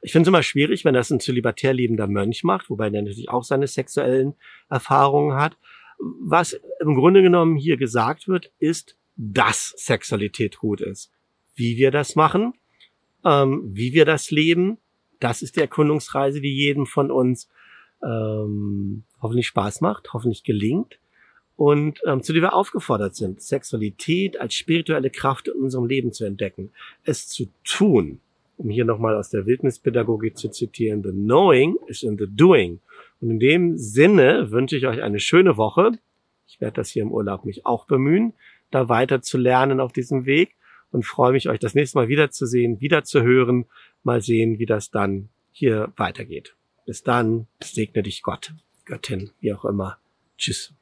Ich 0.00 0.12
finde 0.12 0.26
es 0.26 0.28
immer 0.28 0.44
schwierig, 0.44 0.84
wenn 0.84 0.94
das 0.94 1.10
ein 1.10 1.18
zölibatär 1.18 1.72
lebender 1.72 2.06
Mönch 2.06 2.44
macht, 2.44 2.70
wobei 2.70 2.88
der 2.88 3.02
natürlich 3.02 3.30
auch 3.30 3.42
seine 3.42 3.66
sexuellen 3.66 4.34
Erfahrungen 4.70 5.36
hat. 5.36 5.56
Was 5.98 6.56
im 6.78 6.94
Grunde 6.94 7.22
genommen 7.22 7.56
hier 7.56 7.76
gesagt 7.76 8.28
wird, 8.28 8.52
ist, 8.60 8.96
dass 9.16 9.74
Sexualität 9.76 10.58
gut 10.58 10.80
ist 10.80 11.10
wie 11.54 11.76
wir 11.76 11.90
das 11.90 12.16
machen, 12.16 12.54
ähm, 13.24 13.70
wie 13.72 13.92
wir 13.92 14.04
das 14.04 14.30
leben. 14.30 14.78
Das 15.20 15.42
ist 15.42 15.56
die 15.56 15.60
Erkundungsreise, 15.60 16.40
die 16.40 16.54
jedem 16.54 16.86
von 16.86 17.10
uns 17.10 17.48
ähm, 18.02 19.04
hoffentlich 19.22 19.46
Spaß 19.46 19.80
macht, 19.80 20.12
hoffentlich 20.12 20.44
gelingt 20.44 20.98
und 21.56 22.00
ähm, 22.06 22.22
zu 22.22 22.32
der 22.32 22.42
wir 22.42 22.54
aufgefordert 22.54 23.14
sind, 23.14 23.40
Sexualität 23.40 24.40
als 24.40 24.54
spirituelle 24.54 25.10
Kraft 25.10 25.48
in 25.48 25.54
unserem 25.54 25.86
Leben 25.86 26.12
zu 26.12 26.24
entdecken, 26.24 26.70
es 27.04 27.28
zu 27.28 27.46
tun. 27.62 28.20
Um 28.56 28.70
hier 28.70 28.84
nochmal 28.84 29.16
aus 29.16 29.30
der 29.30 29.46
Wildnispädagogik 29.46 30.36
zu 30.36 30.48
zitieren, 30.48 31.02
the 31.02 31.10
knowing 31.10 31.76
is 31.86 32.02
in 32.02 32.16
the 32.18 32.26
doing. 32.28 32.80
Und 33.20 33.30
in 33.30 33.40
dem 33.40 33.76
Sinne 33.76 34.50
wünsche 34.50 34.76
ich 34.76 34.86
euch 34.86 35.02
eine 35.02 35.18
schöne 35.18 35.56
Woche. 35.56 35.92
Ich 36.46 36.60
werde 36.60 36.76
das 36.76 36.90
hier 36.90 37.02
im 37.02 37.10
Urlaub 37.10 37.44
mich 37.44 37.66
auch 37.66 37.86
bemühen, 37.86 38.32
da 38.70 38.88
weiter 38.88 39.22
zu 39.22 39.38
lernen 39.38 39.80
auf 39.80 39.92
diesem 39.92 40.24
Weg 40.24 40.56
und 40.94 41.04
freue 41.04 41.32
mich, 41.32 41.48
euch 41.48 41.58
das 41.58 41.74
nächste 41.74 41.98
Mal 41.98 42.08
wiederzusehen, 42.08 42.80
wieder 42.80 43.02
zu 43.02 43.22
hören. 43.22 43.66
Mal 44.04 44.22
sehen, 44.22 44.58
wie 44.58 44.66
das 44.66 44.90
dann 44.90 45.28
hier 45.50 45.92
weitergeht. 45.96 46.54
Bis 46.86 47.02
dann, 47.02 47.48
segne 47.62 48.02
dich 48.02 48.22
Gott, 48.22 48.54
Göttin, 48.84 49.30
wie 49.40 49.52
auch 49.52 49.64
immer. 49.64 49.98
Tschüss. 50.38 50.72